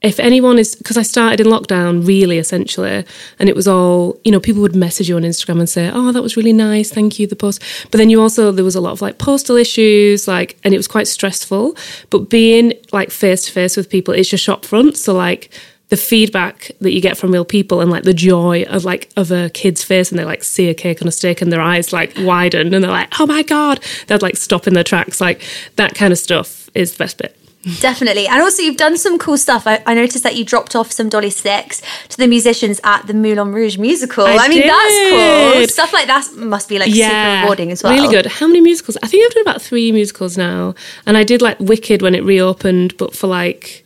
if 0.04 0.20
anyone 0.20 0.60
is 0.60 0.76
because 0.76 0.98
I 0.98 1.02
started 1.02 1.40
in 1.40 1.48
lockdown, 1.48 2.06
really 2.06 2.38
essentially, 2.38 3.06
and 3.40 3.48
it 3.48 3.56
was 3.56 3.68
all 3.68 4.20
you 4.26 4.32
know. 4.32 4.40
People 4.40 4.62
would 4.62 4.76
message 4.76 5.08
you 5.08 5.16
on 5.16 5.22
Instagram 5.22 5.60
and 5.60 5.70
say, 5.70 5.90
"Oh, 5.94 6.12
that 6.12 6.22
was 6.22 6.36
really 6.36 6.52
nice, 6.52 6.92
thank 6.92 7.20
you." 7.20 7.26
The 7.26 7.38
post, 7.38 7.62
but 7.90 8.00
then 8.00 8.10
you 8.10 8.22
also 8.22 8.52
there 8.52 8.66
was 8.66 8.76
a 8.76 8.82
lot 8.82 8.92
of 8.92 9.02
like 9.02 9.18
postal 9.18 9.56
issues, 9.56 10.28
like, 10.28 10.58
and 10.64 10.74
it 10.74 10.78
was 10.78 10.90
quite 10.90 11.08
stressful. 11.08 11.78
But 12.10 12.30
being 12.30 12.74
like 12.92 13.12
face 13.12 13.46
to 13.46 13.52
face 13.52 13.78
with 13.78 13.90
people, 13.90 14.14
it's 14.14 14.32
your 14.32 14.40
shop 14.40 14.66
front, 14.66 14.98
so 14.98 15.14
like 15.14 15.50
the 15.94 15.98
feedback 15.98 16.72
that 16.82 16.92
you 16.92 17.00
get 17.00 17.16
from 17.16 17.32
real 17.32 17.46
people 17.46 17.80
and 17.80 17.92
like 17.92 18.02
the 18.02 18.16
joy 18.16 18.64
of 18.64 18.84
like 18.84 19.12
of 19.16 19.30
a 19.30 19.52
kid's 19.52 19.84
face 19.84 20.10
and 20.10 20.18
they 20.18 20.26
like 20.26 20.44
see 20.44 20.68
a 20.68 20.74
cake 20.74 21.04
on 21.04 21.08
a 21.08 21.12
stick 21.12 21.40
and 21.40 21.54
their 21.54 21.62
eyes 21.62 21.94
like 21.94 22.12
widen 22.18 22.74
and 22.74 22.84
they're 22.84 22.90
like 22.90 23.10
oh 23.20 23.28
my 23.28 23.44
god 23.44 23.80
they'd 24.08 24.24
like 24.24 24.36
stop 24.36 24.66
in 24.66 24.74
their 24.74 24.84
tracks 24.84 25.22
like 25.22 25.40
that 25.76 25.94
kind 25.94 26.12
of 26.12 26.18
stuff 26.18 26.68
is 26.74 26.94
the 26.94 26.98
best 26.98 27.20
bit 27.20 27.38
Definitely. 27.80 28.28
And 28.28 28.42
also, 28.42 28.62
you've 28.62 28.76
done 28.76 28.98
some 28.98 29.18
cool 29.18 29.38
stuff. 29.38 29.66
I, 29.66 29.82
I 29.86 29.94
noticed 29.94 30.22
that 30.26 30.36
you 30.36 30.44
dropped 30.44 30.76
off 30.76 30.92
some 30.92 31.08
Dolly 31.08 31.30
sticks 31.30 31.82
to 32.10 32.18
the 32.18 32.28
musicians 32.28 32.82
at 32.84 33.08
the 33.08 33.14
Moulin 33.14 33.54
Rouge 33.54 33.78
musical. 33.78 34.26
I, 34.26 34.36
I 34.36 34.48
mean, 34.50 34.68
that's 34.68 35.56
cool. 35.56 35.68
Stuff 35.70 35.94
like 35.94 36.08
that 36.08 36.28
must 36.36 36.68
be 36.68 36.78
like 36.78 36.92
super 36.92 37.40
rewarding 37.40 37.72
as 37.72 37.82
well. 37.82 37.94
Really 37.94 38.14
good. 38.14 38.26
How 38.26 38.48
many 38.48 38.60
musicals? 38.60 38.98
I 39.02 39.08
think 39.08 39.26
I've 39.26 39.34
done 39.36 39.44
about 39.44 39.62
three 39.62 39.94
musicals 39.94 40.38
now. 40.38 40.76
And 41.06 41.16
I 41.16 41.24
did 41.24 41.42
like 41.42 41.58
Wicked 41.62 42.02
when 42.02 42.16
it 42.16 42.26
reopened, 42.26 42.98
but 42.98 43.16
for 43.16 43.28
like 43.28 43.86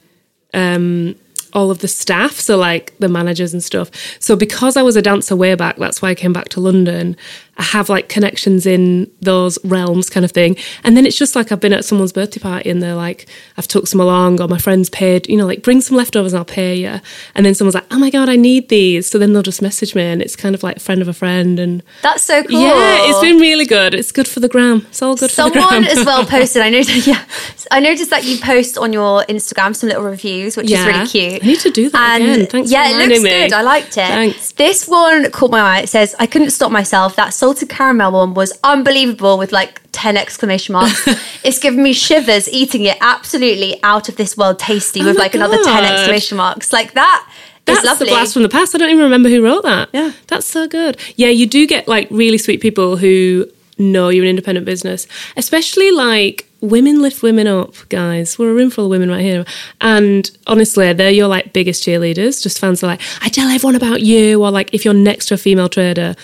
um 0.56 1.14
all 1.54 1.72
of 1.72 1.80
the 1.80 1.88
staff, 1.88 2.34
so 2.34 2.58
like 2.58 2.98
the 3.00 3.10
managers 3.10 3.54
and 3.54 3.64
stuff. 3.64 3.90
So 4.20 4.36
because 4.36 4.78
I 4.78 4.82
was 4.82 4.96
a 4.96 5.02
dancer 5.02 5.36
way 5.36 5.56
back, 5.56 5.78
that's 5.78 6.02
why 6.02 6.10
I 6.10 6.16
came 6.16 6.34
back 6.34 6.50
to 6.50 6.60
London. 6.60 7.16
I 7.58 7.64
have 7.64 7.90
like 7.90 8.08
connections 8.08 8.66
in 8.68 9.10
those 9.22 9.58
realms 9.66 10.10
kind 10.10 10.24
of 10.24 10.32
thing. 10.32 10.58
And 10.84 10.96
then 10.96 11.06
it's 11.08 11.18
just 11.18 11.36
like 11.36 11.52
I've 11.52 11.60
been 11.60 11.74
at 11.74 11.84
someone's 11.86 12.14
birthday 12.14 12.40
party 12.40 12.70
and 12.70 12.84
they're 12.84 12.94
like, 12.96 13.28
I've 13.58 13.68
took 13.68 13.88
some 13.88 14.00
along 14.00 14.40
or 14.42 14.48
my 14.48 14.60
friends 14.60 14.90
paid, 14.92 15.28
you 15.28 15.38
know, 15.38 15.46
like 15.48 15.64
bring 15.64 15.82
some 15.82 15.98
leftovers 15.98 16.34
and 16.34 16.38
I'll 16.38 16.46
pay 16.46 16.76
you. 16.76 17.00
And 17.34 17.46
then 17.46 17.56
someone's 17.56 17.74
like, 17.74 17.88
oh 17.90 17.98
my 17.98 18.12
God, 18.12 18.30
I 18.30 18.36
need 18.36 18.70
these. 18.70 19.10
So 19.10 19.18
then 19.18 19.34
they'll 19.34 19.42
just 19.42 19.62
message 19.62 19.96
me 19.96 20.04
and 20.04 20.22
it's 20.22 20.36
kind 20.36 20.54
of 20.54 20.62
like 20.62 20.80
friend 20.80 21.02
of 21.02 21.08
a 21.08 21.14
friend. 21.14 21.60
And 21.60 21.82
That's 22.04 22.22
so 22.24 22.44
cool. 22.44 22.62
yeah, 22.62 23.10
it's 23.10 23.22
been 23.22 23.38
really 23.40 23.66
good. 23.66 23.94
It's 23.96 24.12
good 24.12 24.28
for 24.28 24.40
the 24.40 24.50
gram. 24.50 24.86
It's 24.90 25.02
all 25.02 25.16
good 25.16 25.32
for 25.32 25.50
the 25.50 25.52
Someone 25.52 25.82
gram. 25.82 25.98
as 25.98 26.06
well 26.06 26.26
posted. 26.28 26.62
I 26.62 26.70
noticed. 26.70 27.08
Yeah, 27.08 27.26
I 27.72 27.80
noticed 27.80 28.12
that 28.12 28.24
you 28.24 28.38
post 28.40 28.78
on 28.78 28.94
your 28.94 29.24
Instagram 29.24 29.76
some 29.76 29.90
little 29.90 30.04
reviews, 30.04 30.56
which 30.56 30.70
is 30.70 30.80
really 30.86 31.08
cute. 31.08 31.44
I 31.44 31.46
need 31.48 31.60
to 31.62 31.72
do 31.72 31.90
that 31.90 32.22
And 32.22 32.32
again. 32.34 32.46
Thanks 32.48 32.72
yeah, 32.72 32.88
it 32.90 33.08
looks 33.10 33.24
me. 33.24 33.30
good. 33.30 33.54
I 33.54 33.62
liked 33.62 33.90
it. 33.98 34.08
Thanks. 34.08 34.52
This 34.52 34.88
one 34.88 35.32
caught 35.32 35.50
my 35.52 35.60
eye. 35.60 35.80
It 35.82 35.90
says, 35.90 36.16
"I 36.20 36.28
couldn't 36.28 36.52
stop 36.52 36.72
myself. 36.72 37.16
That 37.16 37.34
salted 37.48 37.70
caramel 37.70 38.12
one 38.12 38.34
was 38.34 38.52
unbelievable 38.62 39.38
with 39.38 39.54
like 39.54 39.80
10 39.94 40.18
exclamation 40.18 40.74
marks. 40.74 41.08
it's 41.46 41.60
given 41.60 41.82
me 41.82 41.94
shivers 41.94 42.50
eating 42.50 42.84
it 42.84 42.98
absolutely 43.00 43.82
out 43.84 44.10
of 44.10 44.18
this 44.18 44.36
world 44.36 44.60
tasty 44.60 45.02
oh 45.02 45.06
with 45.06 45.16
Oh 45.16 45.20
like 45.20 45.34
another 45.34 45.64
10 45.64 45.86
exclamation 45.86 46.36
marks. 46.36 46.74
Like 46.74 46.94
that 46.96 47.26
is 47.26 47.36
That's 47.64 47.86
lovely. 47.86 47.88
That's 47.88 48.00
the 48.00 48.06
blast 48.06 48.34
from 48.34 48.44
the 48.44 48.50
past. 48.50 48.76
I 48.76 48.80
don't 48.80 48.90
even 48.90 49.06
remember 49.06 49.30
who 49.30 49.42
wrote 49.42 49.64
that. 49.64 49.88
Yeah. 49.94 50.12
That's 50.28 50.46
so 50.46 50.68
good. 50.68 50.98
Yeah, 51.16 51.30
you 51.30 51.48
do 51.48 51.66
get 51.66 51.88
like 51.88 52.10
really 52.12 52.38
sweet 52.38 52.60
people 52.60 52.98
who 52.98 53.50
know 53.78 54.10
you're 54.10 54.26
an 54.26 54.30
independent 54.30 54.66
business, 54.66 55.08
especially 55.38 55.92
like 55.92 56.50
women 56.60 57.02
lift 57.02 57.24
women 57.24 57.48
up, 57.48 57.76
guys. 57.88 58.38
We're 58.38 58.52
a 58.52 58.56
room 58.56 58.72
full 58.72 58.86
of 58.86 58.92
women 58.92 59.10
right 59.10 59.22
here. 59.22 59.46
And 59.80 60.30
honestly, 60.48 60.92
they're 60.92 61.12
your 61.12 61.30
like 61.30 61.54
biggest 61.54 61.82
cheerleaders. 61.84 62.44
Just 62.44 62.60
fans 62.60 62.84
are 62.84 62.88
like, 62.88 63.02
I 63.22 63.30
tell 63.30 63.48
everyone 63.48 63.76
about 63.76 64.02
you, 64.02 64.44
or 64.44 64.52
like 64.52 64.74
if 64.74 64.84
you're 64.84 64.94
next 64.94 65.28
to 65.28 65.36
a 65.36 65.38
female 65.38 65.70
trader, 65.70 66.16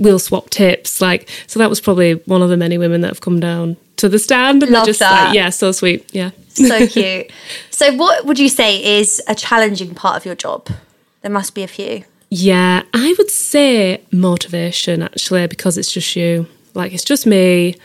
we'll 0.00 0.18
swap 0.18 0.50
tips. 0.50 1.00
Like, 1.00 1.28
so 1.46 1.58
that 1.60 1.70
was 1.70 1.80
probably 1.80 2.14
one 2.14 2.42
of 2.42 2.48
the 2.48 2.56
many 2.56 2.78
women 2.78 3.02
that 3.02 3.08
have 3.08 3.20
come 3.20 3.38
down 3.38 3.76
to 3.96 4.08
the 4.08 4.18
stand. 4.18 4.62
And 4.62 4.72
Love 4.72 4.86
just 4.86 4.98
that. 4.98 5.26
like, 5.26 5.34
yeah, 5.34 5.50
so 5.50 5.70
sweet. 5.70 6.12
Yeah. 6.12 6.30
so 6.48 6.86
cute. 6.88 7.30
So 7.70 7.94
what 7.94 8.24
would 8.26 8.38
you 8.38 8.48
say 8.48 8.98
is 8.98 9.22
a 9.28 9.34
challenging 9.34 9.94
part 9.94 10.16
of 10.16 10.24
your 10.24 10.34
job? 10.34 10.68
There 11.22 11.30
must 11.30 11.54
be 11.54 11.62
a 11.62 11.68
few. 11.68 12.04
Yeah, 12.30 12.82
I 12.94 13.14
would 13.18 13.30
say 13.30 14.02
motivation 14.10 15.02
actually, 15.02 15.46
because 15.46 15.76
it's 15.76 15.92
just 15.92 16.16
you. 16.16 16.46
Like, 16.74 16.92
it's 16.92 17.04
just 17.04 17.26
me. 17.26 17.76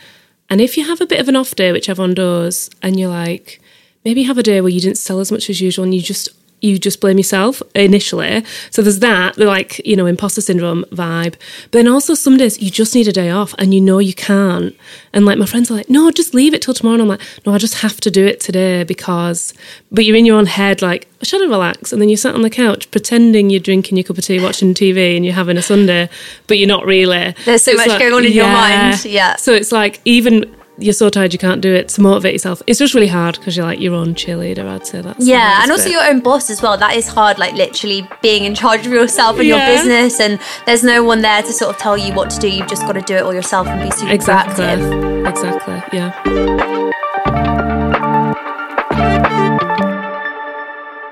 And 0.48 0.60
if 0.60 0.76
you 0.76 0.86
have 0.86 1.00
a 1.00 1.06
bit 1.06 1.20
of 1.20 1.28
an 1.28 1.36
off 1.36 1.54
day, 1.54 1.72
which 1.72 1.88
everyone 1.88 2.14
does, 2.14 2.70
and 2.80 2.98
you're 2.98 3.10
like, 3.10 3.60
maybe 4.04 4.22
have 4.22 4.38
a 4.38 4.42
day 4.42 4.60
where 4.60 4.70
you 4.70 4.80
didn't 4.80 4.98
sell 4.98 5.18
as 5.18 5.32
much 5.32 5.50
as 5.50 5.60
usual 5.60 5.84
and 5.84 5.94
you 5.94 6.00
just 6.00 6.28
you 6.62 6.78
just 6.78 7.00
blame 7.00 7.18
yourself 7.18 7.62
initially. 7.74 8.44
So 8.70 8.80
there's 8.82 9.00
that, 9.00 9.34
the 9.36 9.44
like, 9.44 9.78
you 9.86 9.94
know, 9.94 10.06
imposter 10.06 10.40
syndrome 10.40 10.84
vibe. 10.90 11.32
But 11.64 11.72
then 11.72 11.86
also 11.88 12.14
some 12.14 12.36
days 12.38 12.60
you 12.60 12.70
just 12.70 12.94
need 12.94 13.06
a 13.06 13.12
day 13.12 13.30
off 13.30 13.54
and 13.58 13.74
you 13.74 13.80
know 13.80 13.98
you 13.98 14.14
can't. 14.14 14.74
And 15.12 15.26
like 15.26 15.38
my 15.38 15.44
friends 15.46 15.70
are 15.70 15.74
like, 15.74 15.90
no, 15.90 16.10
just 16.10 16.32
leave 16.34 16.54
it 16.54 16.62
till 16.62 16.72
tomorrow. 16.74 16.94
And 16.94 17.02
I'm 17.02 17.08
like, 17.08 17.20
no, 17.44 17.52
I 17.52 17.58
just 17.58 17.74
have 17.82 18.00
to 18.00 18.10
do 18.10 18.26
it 18.26 18.40
today 18.40 18.84
because, 18.84 19.52
but 19.92 20.04
you're 20.06 20.16
in 20.16 20.24
your 20.24 20.38
own 20.38 20.46
head 20.46 20.80
like, 20.82 21.08
I 21.20 21.24
should 21.24 21.40
have 21.42 21.50
relaxed. 21.50 21.92
And 21.92 22.00
then 22.00 22.08
you 22.08 22.16
sat 22.16 22.34
on 22.34 22.42
the 22.42 22.50
couch 22.50 22.90
pretending 22.90 23.50
you're 23.50 23.60
drinking 23.60 23.96
your 23.98 24.04
cup 24.04 24.18
of 24.18 24.24
tea, 24.24 24.40
watching 24.40 24.72
TV 24.74 25.14
and 25.16 25.24
you're 25.24 25.34
having 25.34 25.56
a 25.58 25.62
Sunday, 25.62 26.08
but 26.46 26.58
you're 26.58 26.68
not 26.68 26.86
really. 26.86 27.34
There's 27.44 27.62
so 27.64 27.72
It's 27.72 27.78
much 27.78 27.88
like- 27.88 28.00
going 28.00 28.12
on 28.14 28.24
in 28.24 28.32
your 28.32 28.46
mind. 28.46 29.04
Yeah. 29.04 29.36
So 29.36 29.52
it's 29.52 29.72
like, 29.72 30.00
even 30.06 30.44
you're 30.78 30.92
so 30.92 31.08
tired 31.08 31.32
you 31.32 31.38
can't 31.38 31.60
do 31.62 31.72
it 31.72 31.88
to 31.88 32.00
motivate 32.02 32.34
yourself. 32.34 32.60
It's 32.66 32.78
just 32.78 32.92
really 32.94 33.06
hard 33.06 33.36
because 33.38 33.56
you're 33.56 33.64
like 33.66 33.80
your 33.80 33.94
own 33.94 34.14
cheerleader, 34.14 34.66
I'd 34.66 34.86
say 34.86 35.00
that's 35.00 35.18
the 35.18 35.24
Yeah, 35.30 35.62
and 35.62 35.70
also 35.70 35.84
bit. 35.84 35.92
your 35.92 36.04
own 36.06 36.20
boss 36.20 36.50
as 36.50 36.60
well. 36.60 36.76
That 36.76 36.96
is 36.96 37.08
hard, 37.08 37.38
like 37.38 37.54
literally 37.54 38.06
being 38.22 38.44
in 38.44 38.54
charge 38.54 38.86
of 38.86 38.92
yourself 38.92 39.38
and 39.38 39.48
your 39.48 39.58
business, 39.66 40.20
and 40.20 40.38
there's 40.66 40.82
no 40.84 41.02
one 41.02 41.22
there 41.22 41.42
to 41.42 41.52
sort 41.52 41.74
of 41.74 41.80
tell 41.80 41.96
you 41.96 42.12
what 42.14 42.28
to 42.30 42.38
do. 42.38 42.48
You've 42.50 42.68
just 42.68 42.82
got 42.82 42.92
to 42.92 43.00
do 43.00 43.14
it 43.14 43.22
all 43.22 43.32
yourself 43.34 43.66
and 43.66 43.80
be 43.82 43.90
super 43.96 44.12
Exactly. 44.12 44.64
proactive. 44.64 45.28
Exactly. 45.30 45.98
Yeah. 45.98 46.92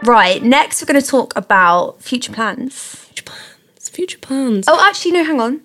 Right, 0.04 0.42
next 0.42 0.82
we're 0.82 0.86
going 0.92 1.00
to 1.02 1.06
talk 1.08 1.32
about 1.34 2.02
future 2.02 2.30
plans. 2.32 2.74
Future 3.06 3.24
plans. 3.24 3.88
Future 3.88 4.18
plans. 4.18 4.66
Oh, 4.68 4.78
actually, 4.86 5.12
no, 5.12 5.24
hang 5.24 5.40
on. 5.40 5.62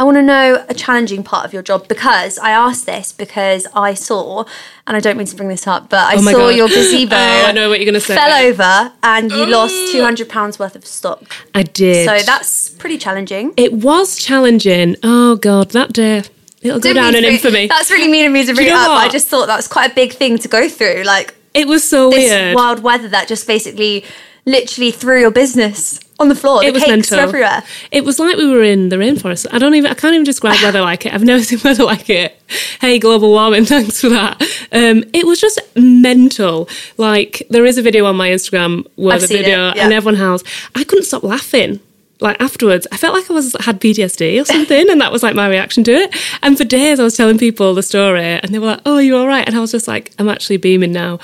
I 0.00 0.04
want 0.04 0.16
to 0.16 0.22
know 0.22 0.64
a 0.68 0.74
challenging 0.74 1.24
part 1.24 1.44
of 1.44 1.52
your 1.52 1.62
job 1.62 1.88
because 1.88 2.38
I 2.38 2.50
asked 2.50 2.86
this 2.86 3.10
because 3.12 3.66
I 3.74 3.94
saw, 3.94 4.44
and 4.86 4.96
I 4.96 5.00
don't 5.00 5.16
mean 5.16 5.26
to 5.26 5.34
bring 5.34 5.48
this 5.48 5.66
up, 5.66 5.88
but 5.90 5.98
I 6.06 6.14
Oh 6.16 6.20
saw 6.20 6.32
God. 6.32 6.48
your 6.50 6.68
gazebo 6.68 7.16
Oh, 7.18 7.44
I 7.46 7.50
know 7.50 7.68
what 7.68 7.80
you're 7.80 7.86
gonna 7.86 7.98
say. 8.00 8.14
fell 8.14 8.32
over 8.46 8.92
and 9.02 9.32
you 9.32 9.46
lost 9.46 9.74
£200 9.92 10.58
worth 10.60 10.76
of 10.76 10.86
stock. 10.86 11.24
I 11.52 11.64
did. 11.64 12.06
So 12.06 12.24
that's 12.24 12.70
pretty 12.70 12.96
challenging. 12.96 13.54
it 13.56 13.72
was 13.72 14.14
challenging. 14.16 14.94
Oh 15.02 15.34
god, 15.34 15.70
that 15.72 15.92
day. 15.92 16.22
It'll 16.62 16.78
go 16.78 16.90
Didn't 16.90 17.02
down 17.02 17.14
in 17.16 17.22
bring- 17.22 17.34
infamy. 17.34 17.66
That's 17.66 17.90
really 17.90 18.08
mean 18.08 18.26
of 18.26 18.32
me 18.32 18.46
to 18.46 18.54
bring 18.54 18.66
you 18.68 18.72
it 18.72 18.76
up. 18.78 18.86
but 18.88 18.94
I 18.98 19.08
just 19.08 19.26
thought 19.26 19.46
that 19.46 19.56
was 19.56 19.66
quite 19.66 19.90
a 19.90 19.94
big 19.96 20.12
thing 20.12 20.38
to 20.38 20.46
go 20.48 20.68
through. 20.68 21.02
Like 21.04 21.34
It 21.54 21.66
was 21.66 21.82
so 21.82 22.10
this 22.10 22.30
weird. 22.30 22.54
wild 22.54 22.84
weather 22.84 23.08
that 23.08 23.26
just 23.26 23.48
basically 23.48 24.04
literally 24.46 24.90
threw 24.92 25.20
your 25.20 25.30
business 25.32 25.98
on 26.18 26.28
the 26.28 26.34
floor. 26.34 26.62
it 26.62 26.68
the 26.68 26.72
was 26.72 26.86
mental. 26.86 27.18
everywhere. 27.18 27.62
It 27.90 28.04
was 28.04 28.18
like 28.18 28.36
we 28.36 28.50
were 28.50 28.62
in 28.62 28.88
the 28.88 28.96
rainforest. 28.96 29.46
I 29.52 29.58
don't 29.58 29.74
even. 29.74 29.90
I 29.90 29.94
can't 29.94 30.14
even 30.14 30.24
describe 30.24 30.60
weather 30.62 30.80
like 30.80 31.06
it. 31.06 31.14
I've 31.14 31.24
never 31.24 31.42
seen 31.48 31.60
weather 31.64 31.84
like 31.84 32.10
it. 32.10 32.40
Hey, 32.80 32.98
global 32.98 33.30
warming. 33.30 33.64
Thanks 33.66 34.00
for 34.00 34.08
that. 34.08 34.40
Um, 34.72 35.04
it 35.12 35.26
was 35.26 35.40
just 35.40 35.60
mental. 35.76 36.68
Like 36.96 37.42
there 37.50 37.64
is 37.64 37.78
a 37.78 37.82
video 37.82 38.04
on 38.06 38.16
my 38.16 38.30
Instagram 38.30 38.86
where 38.96 39.14
I've 39.14 39.20
the 39.20 39.28
seen 39.28 39.38
it, 39.38 39.44
video 39.44 39.74
yeah. 39.74 39.84
and 39.84 39.92
everyone 39.92 40.16
howls. 40.16 40.44
I 40.74 40.84
couldn't 40.84 41.04
stop 41.04 41.22
laughing. 41.22 41.80
Like 42.20 42.40
afterwards, 42.40 42.86
I 42.90 42.96
felt 42.96 43.14
like 43.14 43.30
I 43.30 43.32
was 43.32 43.54
had 43.60 43.80
PTSD 43.80 44.42
or 44.42 44.44
something, 44.52 44.90
and 44.90 45.00
that 45.00 45.12
was 45.12 45.22
like 45.22 45.36
my 45.36 45.48
reaction 45.48 45.84
to 45.84 45.92
it. 45.92 46.16
And 46.42 46.58
for 46.58 46.64
days, 46.64 46.98
I 46.98 47.04
was 47.04 47.16
telling 47.16 47.38
people 47.38 47.74
the 47.74 47.82
story, 47.82 48.24
and 48.24 48.52
they 48.52 48.58
were 48.58 48.66
like, 48.66 48.80
"Oh, 48.84 48.98
you're 48.98 49.18
all 49.18 49.28
right," 49.28 49.46
and 49.46 49.56
I 49.56 49.60
was 49.60 49.70
just 49.70 49.86
like, 49.86 50.12
"I'm 50.18 50.28
actually 50.28 50.56
beaming 50.56 50.92
now." 50.92 51.20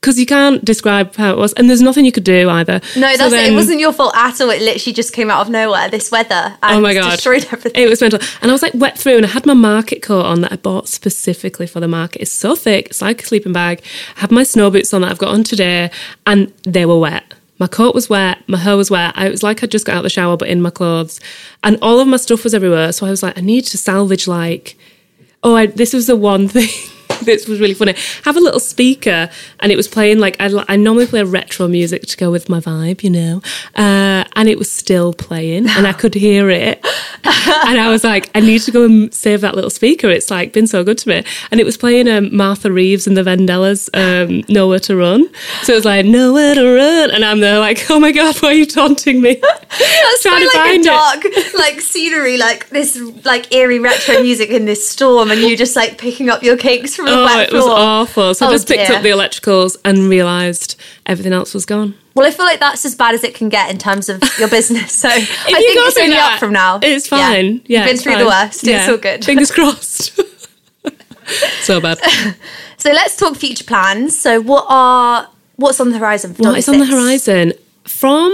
Because 0.00 0.18
you 0.18 0.24
can't 0.24 0.64
describe 0.64 1.14
how 1.16 1.30
it 1.32 1.36
was, 1.36 1.52
and 1.52 1.68
there's 1.68 1.82
nothing 1.82 2.06
you 2.06 2.12
could 2.12 2.24
do 2.24 2.48
either. 2.48 2.80
No, 2.96 3.10
So 3.12 3.18
that's 3.18 3.30
then- 3.32 3.52
it. 3.52 3.54
Wasn't 3.54 3.80
your 3.80 3.92
fault 3.92 4.16
at 4.16 4.40
all. 4.40 4.48
It 4.48 4.62
literally 4.62 4.94
just 4.94 5.12
came 5.12 5.30
out 5.30 5.40
of 5.42 5.50
nowhere. 5.50 5.90
This 5.90 6.10
weather 6.10 6.56
Oh 6.62 6.80
my 6.80 6.94
god! 6.94 7.10
destroyed 7.16 7.46
everything. 7.52 7.82
It 7.82 7.86
was 7.88 8.00
mental, 8.00 8.18
and 8.40 8.50
I 8.50 8.54
was 8.54 8.62
like 8.62 8.72
wet 8.74 8.96
through, 8.98 9.16
and 9.18 9.26
I 9.26 9.28
had 9.28 9.44
my 9.44 9.52
market 9.52 10.00
coat 10.02 10.24
on 10.24 10.40
that 10.40 10.52
I 10.52 10.56
bought 10.56 10.88
specifically 10.88 11.66
for 11.66 11.80
the 11.80 11.88
market. 11.88 12.22
It's 12.22 12.32
so 12.32 12.56
thick, 12.56 12.86
it's 12.86 13.02
like 13.02 13.22
a 13.22 13.26
sleeping 13.26 13.52
bag. 13.52 13.82
I 14.16 14.20
had 14.20 14.30
my 14.30 14.42
snow 14.42 14.70
boots 14.70 14.94
on 14.94 15.02
that 15.02 15.10
I've 15.10 15.18
got 15.18 15.34
on 15.34 15.44
today, 15.44 15.90
and 16.26 16.50
they 16.64 16.86
were 16.86 16.98
wet. 16.98 17.34
My 17.58 17.66
coat 17.66 17.94
was 17.94 18.08
wet, 18.08 18.38
my 18.48 18.56
hair 18.56 18.78
was 18.78 18.90
wet. 18.90 19.12
I, 19.16 19.26
it 19.26 19.30
was 19.30 19.42
like 19.42 19.62
I'd 19.62 19.70
just 19.70 19.84
got 19.84 19.92
out 19.96 19.98
of 19.98 20.04
the 20.04 20.08
shower, 20.08 20.34
but 20.38 20.48
in 20.48 20.62
my 20.62 20.70
clothes, 20.70 21.20
and 21.62 21.76
all 21.82 22.00
of 22.00 22.08
my 22.08 22.16
stuff 22.16 22.42
was 22.42 22.54
everywhere. 22.54 22.90
So 22.92 23.04
I 23.04 23.10
was 23.10 23.22
like, 23.22 23.36
I 23.36 23.42
need 23.42 23.66
to 23.66 23.76
salvage 23.76 24.26
like 24.26 24.78
oh, 25.42 25.56
I, 25.56 25.66
this 25.66 25.92
was 25.92 26.06
the 26.06 26.16
one 26.16 26.48
thing. 26.56 26.68
This 27.22 27.46
was 27.48 27.60
really 27.60 27.74
funny. 27.74 27.94
Have 28.24 28.36
a 28.36 28.40
little 28.40 28.60
speaker, 28.60 29.30
and 29.60 29.72
it 29.72 29.76
was 29.76 29.88
playing 29.88 30.18
like 30.18 30.36
I, 30.40 30.50
I 30.68 30.76
normally 30.76 31.06
play 31.06 31.22
retro 31.22 31.68
music 31.68 32.06
to 32.06 32.16
go 32.16 32.30
with 32.30 32.48
my 32.48 32.60
vibe, 32.60 33.02
you 33.02 33.10
know, 33.10 33.42
uh, 33.76 34.24
and 34.36 34.48
it 34.48 34.58
was 34.58 34.70
still 34.70 35.12
playing, 35.12 35.68
and 35.68 35.86
I 35.86 35.92
could 35.92 36.14
hear 36.14 36.50
it, 36.50 36.84
and 37.24 37.80
I 37.80 37.88
was 37.90 38.04
like, 38.04 38.30
I 38.34 38.40
need 38.40 38.60
to 38.62 38.70
go 38.70 38.84
and 38.84 39.12
save 39.12 39.40
that 39.42 39.54
little 39.54 39.70
speaker. 39.70 40.08
It's 40.08 40.30
like 40.30 40.52
been 40.52 40.66
so 40.66 40.84
good 40.84 40.98
to 40.98 41.08
me, 41.08 41.24
and 41.50 41.60
it 41.60 41.64
was 41.64 41.76
playing 41.76 42.08
um, 42.08 42.34
Martha 42.34 42.70
Reeves 42.70 43.06
and 43.06 43.16
the 43.16 43.22
Vandellas, 43.22 43.88
um, 43.94 44.42
"Nowhere 44.48 44.80
to 44.80 44.96
Run." 44.96 45.28
So 45.62 45.72
it 45.72 45.76
was 45.76 45.84
like 45.84 46.06
"Nowhere 46.06 46.54
to 46.54 46.74
Run," 46.74 47.10
and 47.10 47.24
I'm 47.24 47.40
there 47.40 47.58
like, 47.58 47.90
oh 47.90 48.00
my 48.00 48.12
god, 48.12 48.36
why 48.38 48.50
are 48.50 48.54
you 48.54 48.66
taunting 48.66 49.20
me? 49.20 49.34
That's 49.70 50.22
trying 50.22 50.46
so 50.46 50.50
to 50.50 50.58
like 50.58 50.66
a 50.66 50.68
find 50.68 50.80
it. 50.80 50.84
dark, 50.84 51.54
like 51.54 51.80
scenery, 51.80 52.38
like 52.38 52.68
this, 52.70 53.00
like 53.24 53.52
eerie 53.54 53.78
retro 53.78 54.22
music 54.22 54.50
in 54.50 54.64
this 54.64 54.88
storm, 54.88 55.30
and 55.30 55.40
you 55.40 55.56
just 55.56 55.76
like 55.76 55.98
picking 55.98 56.28
up 56.28 56.42
your 56.42 56.56
cakes 56.56 56.98
from 57.04 57.06
the 57.06 57.12
Oh, 57.12 57.40
it 57.40 57.52
was 57.52 57.64
awful. 57.64 58.34
So 58.34 58.46
Oh, 58.46 58.48
I 58.48 58.52
just 58.52 58.68
picked 58.68 58.86
dear. 58.88 58.96
up 58.96 59.02
the 59.02 59.10
electricals 59.10 59.76
and 59.84 60.08
realised 60.08 60.78
everything 61.06 61.32
else 61.32 61.54
was 61.54 61.64
gone. 61.66 61.94
Well, 62.14 62.26
I 62.26 62.30
feel 62.32 62.44
like 62.46 62.60
that's 62.60 62.84
as 62.84 62.94
bad 62.94 63.14
as 63.14 63.22
it 63.24 63.34
can 63.34 63.48
get 63.48 63.70
in 63.70 63.78
terms 63.78 64.08
of 64.08 64.22
your 64.38 64.48
business. 64.48 64.92
So 64.92 65.08
I 65.12 65.14
you 65.16 65.24
think 65.24 65.36
it's 65.48 65.96
only 65.98 66.10
that, 66.10 66.34
up 66.34 66.40
from 66.40 66.52
now. 66.52 66.80
It's 66.82 67.06
fine. 67.08 67.62
Yeah, 67.66 67.80
You've 67.80 67.88
been 67.88 67.96
through 67.98 68.12
fine. 68.14 68.20
the 68.24 68.26
worst. 68.28 68.64
Yeah. 68.66 68.80
It's 68.80 68.88
all 68.90 68.98
good. 68.98 69.24
Fingers 69.24 69.50
crossed. 69.56 70.18
so 71.62 71.80
bad. 71.80 71.98
So 72.76 72.90
let's 72.92 73.16
talk 73.16 73.36
future 73.36 73.64
plans. 73.64 74.18
So 74.18 74.40
what 74.40 74.66
are 74.68 75.28
what's 75.56 75.80
on 75.80 75.90
the 75.90 75.98
horizon 75.98 76.34
for 76.34 76.42
What 76.42 76.58
is 76.58 76.68
on 76.68 76.78
the 76.78 76.86
horizon? 76.86 77.52
From 77.84 78.32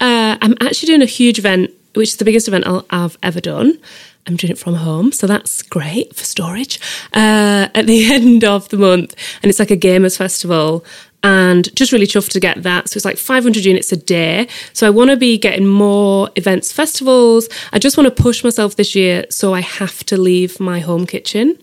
uh, 0.00 0.36
I'm 0.40 0.54
actually 0.60 0.86
doing 0.86 1.02
a 1.02 1.06
huge 1.06 1.38
event, 1.38 1.70
which 1.94 2.10
is 2.10 2.16
the 2.16 2.24
biggest 2.24 2.48
event 2.48 2.66
I'll, 2.66 2.86
I've 2.90 3.18
ever 3.22 3.40
done. 3.40 3.78
I'm 4.26 4.36
doing 4.36 4.52
it 4.52 4.58
from 4.58 4.74
home, 4.74 5.10
so 5.12 5.26
that's 5.26 5.62
great 5.62 6.14
for 6.14 6.24
storage. 6.24 6.78
Uh, 7.12 7.68
at 7.74 7.86
the 7.86 8.04
end 8.12 8.44
of 8.44 8.68
the 8.68 8.76
month, 8.76 9.14
and 9.42 9.50
it's 9.50 9.58
like 9.58 9.70
a 9.70 9.76
gamers 9.76 10.16
festival, 10.16 10.84
and 11.24 11.74
just 11.76 11.92
really 11.92 12.06
chuffed 12.06 12.30
to 12.30 12.40
get 12.40 12.62
that. 12.62 12.88
So 12.88 12.98
it's 12.98 13.04
like 13.04 13.16
500 13.16 13.64
units 13.64 13.92
a 13.92 13.96
day. 13.96 14.48
So 14.72 14.86
I 14.86 14.90
want 14.90 15.10
to 15.10 15.16
be 15.16 15.38
getting 15.38 15.66
more 15.66 16.30
events, 16.36 16.72
festivals. 16.72 17.48
I 17.72 17.78
just 17.78 17.96
want 17.96 18.14
to 18.14 18.22
push 18.22 18.42
myself 18.42 18.76
this 18.76 18.94
year, 18.94 19.24
so 19.30 19.54
I 19.54 19.60
have 19.60 20.04
to 20.06 20.16
leave 20.16 20.58
my 20.58 20.80
home 20.80 21.06
kitchen 21.06 21.58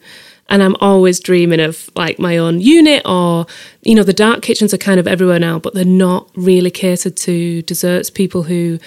and 0.50 0.64
I'm 0.64 0.76
always 0.82 1.20
dreaming 1.20 1.60
of 1.60 1.90
like 1.96 2.20
my 2.20 2.38
own 2.38 2.60
unit 2.60 3.04
or 3.06 3.46
you 3.84 3.96
know 3.96 4.04
the 4.04 4.14
dark 4.14 4.42
kitchens 4.42 4.74
are 4.74 4.78
kind 4.78 5.00
of 5.00 5.08
everywhere 5.08 5.40
now 5.40 5.60
but 5.60 5.74
they're 5.74 5.86
not 5.86 6.28
really 6.36 6.72
catered 6.72 7.16
to 7.18 7.62
desserts 7.62 8.10
people 8.10 8.44
who 8.44 8.80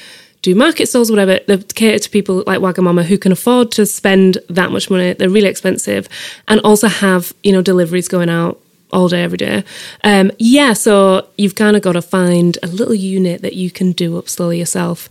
do 0.43 0.55
market 0.55 0.87
stalls 0.87 1.11
whatever 1.11 1.39
they're 1.47 1.59
catered 1.59 2.03
to 2.03 2.11
people 2.11 2.43
like 2.47 2.61
Wagamama 2.61 3.05
who 3.05 3.17
can 3.17 3.33
afford 3.33 3.71
to 3.73 3.87
spend 3.87 4.39
that 4.49 4.71
much 4.71 4.91
money 4.91 5.15
they're 5.15 5.31
really 5.31 5.49
expensive 5.49 6.09
and 6.49 6.61
also 6.61 6.89
have 6.89 7.33
you 7.43 7.53
know 7.53 7.63
deliveries 7.63 8.09
going 8.09 8.29
out 8.29 8.61
all 8.93 9.09
day 9.09 9.23
every 9.23 9.39
day 9.39 9.65
um, 10.05 10.31
yeah 10.39 10.73
so 10.73 11.27
you've 11.39 11.55
kind 11.55 11.77
of 11.77 11.83
got 11.83 11.93
to 11.93 12.03
find 12.03 12.59
a 12.63 12.67
little 12.67 12.95
unit 12.95 13.41
that 13.41 13.55
you 13.55 13.71
can 13.71 13.93
do 13.93 14.19
up 14.19 14.29
slowly 14.29 14.59
yourself 14.59 15.09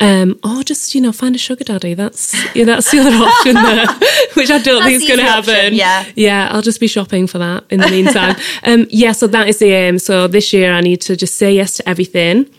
um, 0.00 0.38
or 0.42 0.64
just 0.64 0.96
you 0.96 1.00
know 1.00 1.12
find 1.12 1.36
a 1.36 1.38
sugar 1.38 1.62
daddy. 1.62 1.94
That's 1.94 2.34
yeah, 2.56 2.64
that's 2.64 2.90
the 2.90 2.98
other 2.98 3.10
option 3.10 3.54
there, 3.54 3.86
which 4.34 4.50
I 4.50 4.58
don't 4.58 4.82
think 4.82 5.02
is 5.02 5.08
going 5.08 5.20
to 5.20 5.24
easy 5.24 5.32
option, 5.32 5.54
happen. 5.54 5.74
yeah. 5.74 6.04
yeah. 6.16 6.48
I'll 6.50 6.62
just 6.62 6.80
be 6.80 6.88
shopping 6.88 7.28
for 7.28 7.38
that 7.38 7.64
in 7.70 7.78
the 7.78 7.88
meantime. 7.88 8.34
um, 8.64 8.86
yeah, 8.90 9.12
so 9.12 9.28
that 9.28 9.48
is 9.48 9.60
the 9.60 9.70
aim. 9.70 10.00
So 10.00 10.26
this 10.26 10.52
year 10.52 10.72
I 10.72 10.80
need 10.80 11.00
to 11.02 11.14
just 11.14 11.36
say 11.36 11.54
yes 11.54 11.76
to 11.76 11.88
everything. 11.88 12.50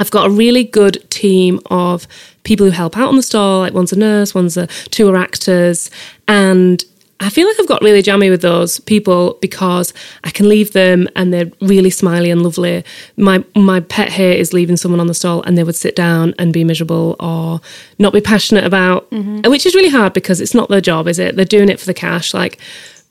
I've 0.00 0.10
got 0.10 0.26
a 0.26 0.30
really 0.30 0.64
good 0.64 1.08
team 1.10 1.60
of 1.66 2.08
people 2.44 2.66
who 2.66 2.72
help 2.72 2.96
out 2.96 3.08
on 3.08 3.16
the 3.16 3.22
stall. 3.22 3.60
Like 3.60 3.74
one's 3.74 3.92
a 3.92 3.98
nurse, 3.98 4.34
one's 4.34 4.56
a 4.56 4.66
two 4.66 5.08
are 5.08 5.16
actors, 5.16 5.90
and 6.26 6.84
I 7.22 7.30
feel 7.30 7.46
like 7.46 7.56
I've 7.60 7.68
got 7.68 7.82
really 7.82 8.02
jammy 8.02 8.30
with 8.30 8.42
those 8.42 8.80
people 8.80 9.38
because 9.40 9.94
I 10.24 10.30
can 10.30 10.48
leave 10.48 10.72
them 10.72 11.08
and 11.14 11.32
they're 11.32 11.50
really 11.60 11.90
smiley 11.90 12.32
and 12.32 12.42
lovely. 12.42 12.84
My 13.16 13.44
my 13.54 13.78
pet 13.78 14.08
hate 14.08 14.40
is 14.40 14.52
leaving 14.52 14.76
someone 14.76 14.98
on 14.98 15.06
the 15.06 15.14
stall 15.14 15.40
and 15.42 15.56
they 15.56 15.62
would 15.62 15.76
sit 15.76 15.94
down 15.94 16.34
and 16.38 16.52
be 16.52 16.64
miserable 16.64 17.14
or 17.20 17.60
not 18.00 18.12
be 18.12 18.20
passionate 18.20 18.64
about, 18.64 19.08
mm-hmm. 19.10 19.48
which 19.48 19.66
is 19.66 19.74
really 19.76 19.88
hard 19.88 20.14
because 20.14 20.40
it's 20.40 20.54
not 20.54 20.68
their 20.68 20.80
job, 20.80 21.06
is 21.06 21.20
it? 21.20 21.36
They're 21.36 21.44
doing 21.44 21.68
it 21.68 21.78
for 21.78 21.86
the 21.86 21.94
cash, 21.94 22.34
like. 22.34 22.58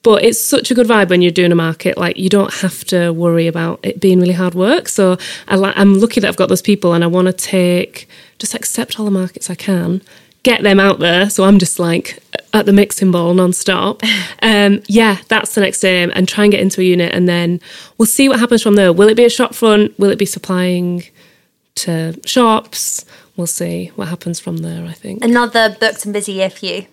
But 0.04 0.24
it's 0.24 0.42
such 0.44 0.72
a 0.72 0.74
good 0.74 0.88
vibe 0.88 1.10
when 1.10 1.22
you're 1.22 1.32
doing 1.32 1.52
a 1.52 1.56
market. 1.56 1.98
Like 1.98 2.18
you 2.18 2.30
don't 2.30 2.54
have 2.56 2.84
to 2.86 3.12
worry 3.12 3.48
about 3.48 3.80
it 3.84 4.00
being 4.00 4.20
really 4.20 4.34
hard 4.34 4.56
work. 4.56 4.88
So 4.90 5.18
I 5.48 5.56
li- 5.56 5.74
I'm 5.76 6.00
lucky 6.00 6.20
that 6.20 6.28
I've 6.28 6.38
got 6.38 6.50
those 6.50 6.62
people, 6.62 6.94
and 6.94 7.04
I 7.04 7.08
want 7.08 7.28
to 7.28 7.34
take 7.34 8.08
just 8.40 8.56
accept 8.56 9.00
all 9.00 9.06
the 9.06 9.12
markets 9.12 9.50
I 9.52 9.56
can, 9.56 10.02
get 10.42 10.64
them 10.64 10.80
out 10.80 10.98
there. 10.98 11.30
So 11.30 11.44
I'm 11.44 11.60
just 11.60 11.78
like 11.78 12.18
at 12.54 12.66
the 12.66 12.74
mixing 12.74 13.12
bowl 13.12 13.34
non-stop. 13.34 14.02
Um, 14.44 14.82
yeah, 14.88 15.18
that's 15.28 15.54
the 15.54 15.62
next 15.62 15.86
aim, 15.86 16.12
and 16.16 16.28
try 16.28 16.46
and 16.46 16.52
get 16.52 16.62
into 16.62 16.82
a 16.82 16.84
unit, 16.84 17.14
and 17.14 17.30
then 17.30 17.60
we'll 18.00 18.08
see 18.08 18.28
what 18.28 18.40
happens 18.40 18.64
from 18.64 18.74
there. 18.74 18.92
Will 18.92 19.08
it 19.08 19.14
be 19.16 19.24
a 19.24 19.30
shop 19.30 19.54
front? 19.54 19.98
Will 20.00 20.10
it 20.10 20.18
be 20.18 20.26
supplying 20.26 21.04
to 21.76 22.20
shops? 22.26 23.06
We'll 23.38 23.46
see 23.46 23.92
what 23.96 24.08
happens 24.08 24.40
from 24.40 24.58
there. 24.58 24.84
I 24.84 24.94
think. 24.94 25.24
Another 25.24 25.78
booked 25.80 26.06
and 26.06 26.14
busy 26.14 26.32
year 26.32 26.50
for 26.50 26.66
you. 26.66 26.88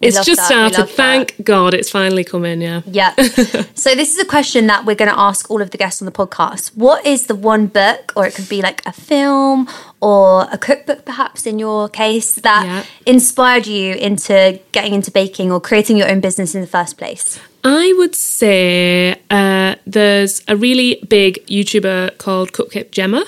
Yes, 0.00 0.16
it's 0.16 0.26
just 0.26 0.40
that, 0.40 0.46
started. 0.46 0.78
love 0.78 0.88
that. 0.88 0.94
Thank 0.96 1.44
God, 1.44 1.74
it's 1.74 1.90
finally 1.90 2.24
coming. 2.24 2.60
Yeah. 2.60 2.82
Yeah. 2.86 3.14
so 3.74 3.94
this 3.94 4.14
is 4.14 4.18
a 4.18 4.24
question 4.24 4.66
that 4.66 4.84
we're 4.84 4.94
going 4.96 5.10
to 5.10 5.18
ask 5.18 5.50
all 5.50 5.62
of 5.62 5.70
the 5.70 5.78
guests 5.78 6.02
on 6.02 6.06
the 6.06 6.12
podcast. 6.12 6.76
What 6.76 7.06
is 7.06 7.26
the 7.26 7.34
one 7.34 7.66
book, 7.66 8.12
or 8.16 8.26
it 8.26 8.34
could 8.34 8.48
be 8.48 8.60
like 8.62 8.82
a 8.86 8.92
film 8.92 9.68
or 10.00 10.46
a 10.52 10.58
cookbook, 10.58 11.04
perhaps 11.04 11.46
in 11.46 11.58
your 11.58 11.88
case, 11.88 12.34
that 12.36 12.64
Yeah. 12.66 12.84
inspired 13.06 13.66
you 13.66 13.94
into 13.94 14.60
getting 14.72 14.92
into 14.94 15.10
baking 15.10 15.50
or 15.50 15.60
creating 15.60 15.96
your 15.96 16.10
own 16.10 16.20
business 16.20 16.54
in 16.54 16.60
the 16.60 16.66
first 16.66 16.98
place? 16.98 17.38
I 17.64 17.94
would 17.98 18.14
say 18.14 19.16
uh, 19.30 19.74
there's 19.86 20.42
a 20.46 20.56
really 20.56 21.02
big 21.08 21.44
YouTuber 21.46 22.18
called 22.18 22.52
Cupcake 22.52 22.90
Gemma, 22.92 23.24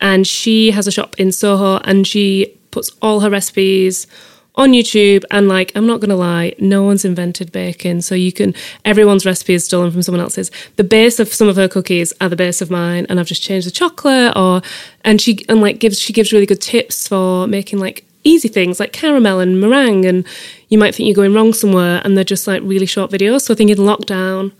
and 0.00 0.26
she 0.26 0.72
has 0.72 0.86
a 0.86 0.90
shop 0.90 1.14
in 1.18 1.32
Soho, 1.32 1.78
and 1.84 2.06
she 2.06 2.58
puts 2.72 2.90
all 3.00 3.20
her 3.20 3.30
recipes 3.30 4.06
on 4.56 4.72
YouTube. 4.72 5.24
And 5.30 5.48
like, 5.48 5.72
I'm 5.74 5.86
not 5.86 6.00
gonna 6.00 6.16
lie, 6.16 6.54
no 6.58 6.82
one's 6.82 7.04
invented 7.04 7.52
baking, 7.52 8.02
so 8.02 8.14
you 8.14 8.32
can 8.32 8.54
everyone's 8.84 9.26
recipe 9.26 9.54
is 9.54 9.64
stolen 9.64 9.90
from 9.90 10.02
someone 10.02 10.20
else's. 10.20 10.50
The 10.76 10.84
base 10.84 11.18
of 11.18 11.32
some 11.32 11.48
of 11.48 11.56
her 11.56 11.68
cookies 11.68 12.12
are 12.20 12.28
the 12.28 12.36
base 12.36 12.60
of 12.60 12.70
mine, 12.70 13.06
and 13.08 13.18
I've 13.18 13.26
just 13.26 13.42
changed 13.42 13.66
the 13.66 13.72
chocolate, 13.72 14.36
or 14.36 14.62
and 15.04 15.20
she 15.20 15.44
and 15.48 15.60
like 15.60 15.78
gives 15.78 15.98
she 15.98 16.12
gives 16.12 16.32
really 16.32 16.46
good 16.46 16.60
tips 16.60 17.08
for 17.08 17.46
making 17.46 17.78
like 17.78 18.04
easy 18.24 18.48
things 18.48 18.80
like 18.80 18.92
caramel 18.92 19.38
and 19.38 19.60
meringue 19.60 20.06
and 20.06 20.26
you 20.70 20.78
might 20.78 20.94
think 20.94 21.06
you're 21.06 21.14
going 21.14 21.34
wrong 21.34 21.52
somewhere 21.52 22.00
and 22.04 22.16
they're 22.16 22.24
just 22.24 22.46
like 22.46 22.62
really 22.62 22.86
short 22.86 23.10
videos 23.10 23.42
so 23.42 23.52
i 23.52 23.56
think 23.56 23.70
in 23.70 23.76
lockdown 23.76 24.50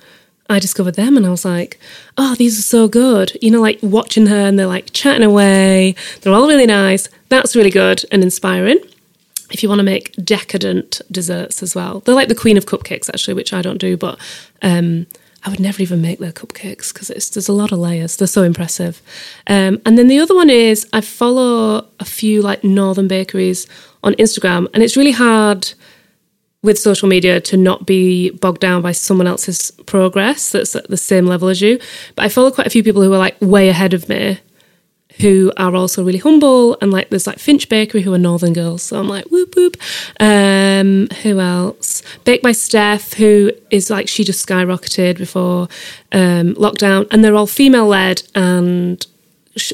i 0.50 0.58
discovered 0.58 0.94
them 0.96 1.16
and 1.16 1.24
i 1.24 1.30
was 1.30 1.46
like 1.46 1.80
oh 2.18 2.34
these 2.34 2.58
are 2.58 2.62
so 2.62 2.86
good 2.86 3.36
you 3.40 3.50
know 3.50 3.62
like 3.62 3.78
watching 3.82 4.26
her 4.26 4.36
and 4.36 4.58
they're 4.58 4.66
like 4.66 4.92
chatting 4.92 5.24
away 5.24 5.94
they're 6.20 6.34
all 6.34 6.46
really 6.46 6.66
nice 6.66 7.08
that's 7.30 7.56
really 7.56 7.70
good 7.70 8.04
and 8.12 8.22
inspiring 8.22 8.78
if 9.54 9.62
you 9.62 9.68
want 9.68 9.78
to 9.78 9.84
make 9.84 10.14
decadent 10.22 11.00
desserts 11.10 11.62
as 11.62 11.74
well 11.74 12.00
they're 12.00 12.14
like 12.14 12.28
the 12.28 12.34
queen 12.34 12.58
of 12.58 12.66
cupcakes 12.66 13.08
actually 13.08 13.34
which 13.34 13.52
i 13.52 13.62
don't 13.62 13.78
do 13.78 13.96
but 13.96 14.18
um 14.62 15.06
I 15.46 15.50
would 15.50 15.60
never 15.60 15.82
even 15.82 16.00
make 16.00 16.20
their 16.20 16.32
cupcakes 16.32 16.92
because 16.92 17.08
there's 17.08 17.48
a 17.48 17.52
lot 17.52 17.70
of 17.70 17.78
layers. 17.78 18.16
They're 18.16 18.26
so 18.26 18.44
impressive. 18.44 19.02
Um, 19.46 19.80
and 19.84 19.98
then 19.98 20.08
the 20.08 20.18
other 20.18 20.34
one 20.34 20.48
is 20.48 20.88
I 20.94 21.02
follow 21.02 21.86
a 22.00 22.04
few 22.04 22.40
like 22.40 22.64
northern 22.64 23.08
bakeries 23.08 23.66
on 24.02 24.14
Instagram, 24.14 24.68
and 24.72 24.82
it's 24.82 24.96
really 24.96 25.10
hard 25.10 25.74
with 26.62 26.78
social 26.78 27.08
media 27.10 27.42
to 27.42 27.58
not 27.58 27.84
be 27.84 28.30
bogged 28.30 28.60
down 28.60 28.80
by 28.80 28.92
someone 28.92 29.26
else's 29.26 29.70
progress 29.84 30.50
that's 30.50 30.74
at 30.74 30.88
the 30.88 30.96
same 30.96 31.26
level 31.26 31.48
as 31.48 31.60
you. 31.60 31.78
But 32.16 32.24
I 32.24 32.28
follow 32.30 32.50
quite 32.50 32.66
a 32.66 32.70
few 32.70 32.82
people 32.82 33.02
who 33.02 33.12
are 33.12 33.18
like 33.18 33.36
way 33.42 33.68
ahead 33.68 33.92
of 33.92 34.08
me 34.08 34.40
who 35.20 35.52
are 35.56 35.74
also 35.74 36.02
really 36.04 36.18
humble 36.18 36.76
and 36.80 36.90
like 36.92 37.10
there's 37.10 37.26
like 37.26 37.38
Finch 37.38 37.68
Bakery 37.68 38.02
who 38.02 38.12
are 38.12 38.18
northern 38.18 38.52
girls 38.52 38.82
so 38.82 38.98
I'm 38.98 39.08
like 39.08 39.24
whoop 39.26 39.54
whoop. 39.56 39.76
Um 40.20 41.08
who 41.22 41.38
else? 41.40 42.02
Baked 42.24 42.42
by 42.42 42.52
Steph 42.52 43.14
who 43.14 43.52
is 43.70 43.90
like 43.90 44.08
she 44.08 44.24
just 44.24 44.46
skyrocketed 44.46 45.18
before 45.18 45.68
um 46.12 46.54
lockdown 46.54 47.06
and 47.10 47.24
they're 47.24 47.34
all 47.36 47.46
female 47.46 47.86
led 47.86 48.22
and 48.34 49.06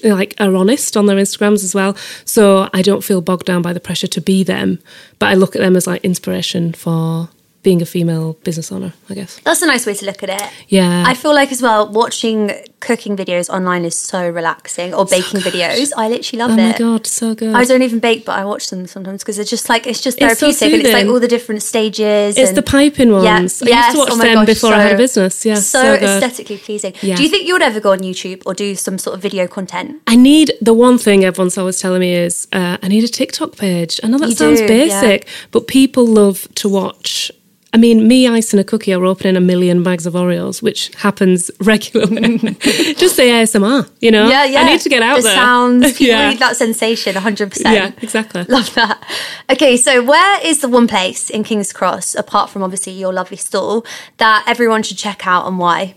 like 0.05 0.35
are 0.39 0.55
honest 0.55 0.95
on 0.97 1.07
their 1.07 1.17
Instagrams 1.17 1.65
as 1.65 1.75
well 1.75 1.97
so 2.27 2.69
I 2.75 2.83
don't 2.83 3.03
feel 3.03 3.23
bogged 3.23 3.47
down 3.47 3.63
by 3.63 3.73
the 3.73 3.81
pressure 3.81 4.09
to 4.09 4.21
be 4.21 4.45
them 4.45 4.79
but 5.19 5.31
I 5.31 5.35
look 5.35 5.57
at 5.57 5.63
them 5.63 5.75
as 5.75 5.87
like 5.87 6.05
inspiration 6.05 6.75
for 6.75 7.31
being 7.63 7.81
a 7.81 7.87
female 7.87 8.35
business 8.45 8.71
owner 8.73 8.93
I 9.09 9.15
guess. 9.15 9.41
That's 9.41 9.63
a 9.63 9.67
nice 9.67 9.87
way 9.87 9.95
to 9.95 10.05
look 10.05 10.23
at 10.23 10.29
it. 10.29 10.51
yeah. 10.69 11.05
I 11.07 11.15
feel 11.15 11.35
like 11.35 11.51
as 11.51 11.63
well, 11.63 11.89
watching 11.91 12.53
cooking 12.81 13.17
videos 13.17 13.49
online 13.49 13.85
is 13.85 13.97
so 13.97 14.29
relaxing, 14.29 14.95
or 14.95 15.05
baking 15.05 15.41
videos. 15.41 15.93
I 15.97 16.09
literally 16.09 16.39
love 16.43 16.51
oh 16.51 16.63
it. 16.63 16.67
Oh 16.67 16.73
my 16.73 16.79
god 16.79 17.07
so 17.07 17.35
good 17.35 17.55
I 17.55 17.65
don't 17.65 17.83
even 17.83 17.99
bake, 17.99 18.25
but 18.25 18.39
I 18.39 18.45
watch 18.45 18.71
them 18.71 18.87
sometimes 18.87 19.23
because 19.23 19.39
it's 19.39 19.51
just 19.51 19.69
like 19.69 19.87
it's 19.87 20.01
just 20.01 20.19
therapeutic 20.19 20.49
It's 20.49 20.59
so 20.59 20.67
and 20.67 20.75
it's 20.75 20.93
like 20.93 21.07
all 21.07 21.21
the 21.21 21.29
different 21.29 21.63
stages. 21.63 22.37
It's 22.37 22.49
and 22.49 22.57
the 22.57 22.63
piping 22.63 23.13
ones. 23.13 23.63
Yeah, 23.65 23.77
I 23.77 23.87
used 23.87 23.93
to 23.93 23.99
watch 23.99 24.09
oh 24.13 24.17
them 24.17 24.35
gosh, 24.35 24.47
before 24.47 24.73
I 24.73 24.83
had 24.83 24.95
a 24.95 24.97
business. 24.97 25.45
Yeah, 25.45 25.55
so, 25.57 25.83
so, 25.83 25.95
aesthetically 25.95 26.59
pleasing. 26.59 26.95
Yeah. 27.03 27.17
Do 27.17 27.23
you 27.23 27.29
think 27.29 27.47
you 27.47 27.55
would 27.55 27.63
ever 27.63 27.81
go 27.81 27.93
on 27.93 28.01
YouTube 28.01 28.43
or 28.47 28.55
do 28.55 28.75
some 28.75 28.99
sort 28.99 29.15
of 29.15 29.23
video 29.23 29.47
content? 29.47 30.01
I 30.07 30.17
need 30.17 30.53
the 30.61 30.75
one 30.75 30.99
thing 30.99 31.25
everyone's 31.25 31.59
always 31.59 31.81
telling 31.81 32.01
me 32.01 32.15
is 32.15 32.49
uh, 32.53 32.79
I 32.83 32.89
need 32.89 33.05
a 33.05 33.09
TikTok 33.09 33.57
page. 33.57 34.01
I 34.03 34.09
know 34.09 34.19
that 34.19 34.31
You 34.31 34.35
sounds 34.35 34.61
do, 34.61 34.69
basic, 34.69 35.29
but 35.51 35.67
people 35.67 36.07
love 36.07 36.49
to 36.57 36.69
watch. 36.69 37.31
I 37.73 37.77
mean, 37.77 38.09
me 38.09 38.27
Ice, 38.27 38.53
and 38.53 38.61
a 38.61 38.65
cookie 38.65 38.93
are 38.93 39.05
opening 39.05 39.37
a 39.37 39.41
million 39.41 39.83
bags 39.83 40.05
of 40.05 40.15
Oreos, 40.15 40.61
which 40.61 40.93
happens 40.97 41.51
regularly. 41.61 42.39
Just 42.95 43.15
say 43.15 43.29
ASMR, 43.29 43.89
you 44.01 44.11
know? 44.11 44.29
Yeah, 44.29 44.45
yeah. 44.45 44.63
I 44.63 44.73
need 44.73 44.81
to 44.81 44.89
get 44.89 45.03
out 45.03 45.19
the 45.19 45.23
there. 45.23 45.35
sounds. 45.35 45.93
People 45.99 46.07
yeah. 46.07 46.31
need 46.31 46.41
that 46.41 46.57
sensation, 46.57 47.15
100%. 47.15 47.61
yeah, 47.65 47.93
exactly. 48.03 48.45
Love 48.45 48.75
that. 48.75 49.03
Okay, 49.51 49.77
so 49.77 50.03
where 50.03 50.45
is 50.45 50.61
the 50.61 50.69
one 50.69 50.89
place 50.89 51.31
in 51.31 51.45
King's 51.45 51.73
Cross, 51.73 52.17
apart 52.17 52.51
from 52.51 52.63
obviously 52.63 52.93
your 52.93 53.13
lovely 53.13 53.37
stall, 53.37 53.85
that 54.17 54.45
everyone 54.49 54.83
should 54.83 54.99
check 54.99 55.27
out 55.27 55.47
and 55.47 55.59
why? 55.59 55.95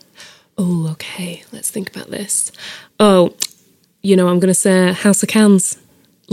Oh, 0.58 0.90
okay. 0.92 1.44
Let's 1.52 1.72
think 1.72 1.96
about 1.96 2.12
this. 2.12 2.52
Oh, 3.00 3.34
you 4.04 4.16
know, 4.16 4.28
I'm 4.28 4.40
going 4.40 4.50
to 4.50 4.54
say 4.54 4.92
House 4.92 5.24
of 5.24 5.30
Cans. 5.30 5.78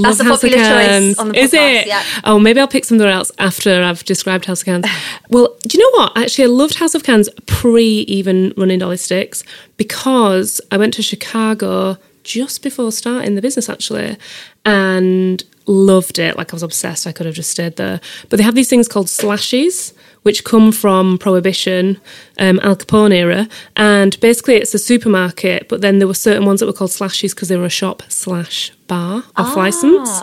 Love 0.01 0.19
That's 0.19 0.29
a 0.29 0.33
popular 0.33 0.57
choice 0.57 1.19
on 1.19 1.29
the 1.29 1.39
Is 1.39 1.53
it? 1.53 1.87
yeah. 1.87 2.03
Oh, 2.25 2.39
maybe 2.39 2.61
I'll 2.61 2.69
pick 2.69 2.85
somewhere 2.85 3.11
else 3.11 3.31
after 3.39 3.83
I've 3.83 4.05
described 4.05 4.47
House 4.47 4.63
of 4.63 4.67
Cans. 4.67 4.87
well, 5.31 5.57
do 5.67 5.77
you 5.77 5.85
know 5.85 5.99
what? 5.99 6.17
Actually, 6.17 6.45
I 6.45 6.49
loved 6.49 6.77
House 6.77 6.95
of 6.95 7.03
Cans 7.03 7.29
pre 7.47 7.85
even 7.85 8.55
running 8.57 8.79
Dolly 8.79 8.97
Sticks 8.97 9.45
because 9.77 10.61
I 10.71 10.77
went 10.79 10.95
to 10.95 11.03
Chicago 11.03 11.99
just 12.25 12.63
before 12.63 12.93
starting 12.93 13.35
the 13.35 13.43
business, 13.43 13.69
actually, 13.69 14.17
and 14.65 15.43
loved 15.67 16.19
it. 16.19 16.37
Like 16.37 16.53
I 16.53 16.57
was 16.57 16.63
obsessed. 16.63 17.07
I 17.07 17.13
could 17.13 17.27
have 17.27 17.35
just 17.35 17.51
stayed 17.51 17.77
there. 17.77 18.01
But 18.29 18.39
they 18.39 18.43
have 18.43 18.55
these 18.55 18.71
things 18.71 18.89
called 18.89 19.11
slashes, 19.11 19.93
which 20.23 20.45
come 20.45 20.71
from 20.73 21.17
Prohibition, 21.19 21.99
um, 22.39 22.61
Al 22.63 22.77
Capone 22.77 23.15
era, 23.15 23.49
and 23.77 24.19
basically 24.21 24.57
it's 24.57 24.75
a 24.75 24.79
supermarket. 24.79 25.69
But 25.69 25.81
then 25.81 25.99
there 25.99 26.09
were 26.09 26.15
certain 26.15 26.45
ones 26.45 26.61
that 26.61 26.67
were 26.67 26.73
called 26.73 26.91
slashes 26.91 27.35
because 27.35 27.49
they 27.49 27.57
were 27.57 27.65
a 27.67 27.71
shop 27.71 28.03
slash 28.09 28.71
bar 28.87 29.25
off 29.37 29.57
license. 29.57 30.23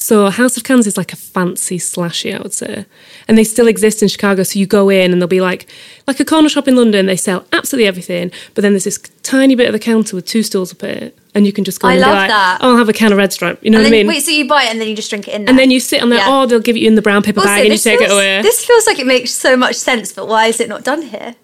So 0.00 0.30
House 0.30 0.56
of 0.56 0.62
Cans 0.62 0.86
is 0.86 0.96
like 0.96 1.12
a 1.12 1.16
fancy 1.16 1.76
slashy, 1.76 2.32
I 2.32 2.40
would 2.40 2.52
say. 2.54 2.86
And 3.26 3.36
they 3.36 3.42
still 3.42 3.66
exist 3.66 4.00
in 4.00 4.08
Chicago. 4.08 4.44
So 4.44 4.58
you 4.58 4.64
go 4.66 4.88
in 4.88 5.12
and 5.12 5.20
they'll 5.20 5.26
be 5.28 5.40
like 5.40 5.66
like 6.06 6.20
a 6.20 6.24
corner 6.24 6.48
shop 6.48 6.68
in 6.68 6.76
London, 6.76 7.06
they 7.06 7.16
sell 7.16 7.44
absolutely 7.52 7.88
everything. 7.88 8.30
But 8.54 8.62
then 8.62 8.72
there's 8.72 8.84
this 8.84 8.98
tiny 9.24 9.56
bit 9.56 9.66
of 9.66 9.72
the 9.72 9.78
counter 9.80 10.14
with 10.14 10.24
two 10.24 10.44
stools 10.44 10.72
up 10.72 10.84
it. 10.84 11.18
And 11.34 11.46
you 11.46 11.52
can 11.52 11.64
just 11.64 11.80
go 11.80 11.88
I 11.88 11.92
and 11.92 12.00
love 12.00 12.10
be 12.10 12.16
like, 12.20 12.28
that. 12.30 12.58
Oh, 12.62 12.70
I'll 12.72 12.76
have 12.78 12.88
a 12.88 12.92
can 12.92 13.10
of 13.12 13.18
red 13.18 13.32
stripe. 13.32 13.62
You 13.62 13.70
know 13.70 13.78
And 13.78 13.84
what 13.86 13.90
then, 13.90 13.98
I 13.98 14.02
mean? 14.02 14.06
wait, 14.06 14.22
so 14.22 14.30
you 14.30 14.46
buy 14.48 14.64
it 14.64 14.70
and 14.70 14.80
then 14.80 14.88
you 14.88 14.94
just 14.96 15.10
drink 15.10 15.26
it 15.28 15.34
in 15.34 15.44
there? 15.44 15.50
and 15.50 15.58
then 15.58 15.70
you 15.70 15.80
sit 15.80 16.00
on 16.02 16.08
there, 16.10 16.20
Yeah. 16.20 16.32
or 16.42 16.46
they'll 16.46 16.58
give 16.60 16.76
it 16.76 16.80
you 16.80 16.88
in 16.88 16.94
the 16.94 17.02
brown 17.02 17.22
paper 17.22 17.40
Also, 17.40 17.48
bag 17.50 17.64
and 17.66 17.72
you 17.72 17.78
take 17.78 17.98
feels, 17.98 18.10
it 18.10 18.14
away. 18.14 18.40
This 18.42 18.64
feels 18.64 18.86
like 18.86 18.98
it 18.98 19.06
makes 19.06 19.30
so 19.32 19.56
much 19.56 19.74
sense, 19.76 20.12
but 20.12 20.26
why 20.28 20.46
is 20.46 20.58
it 20.60 20.68
not 20.68 20.84
done 20.84 21.02
here? 21.02 21.34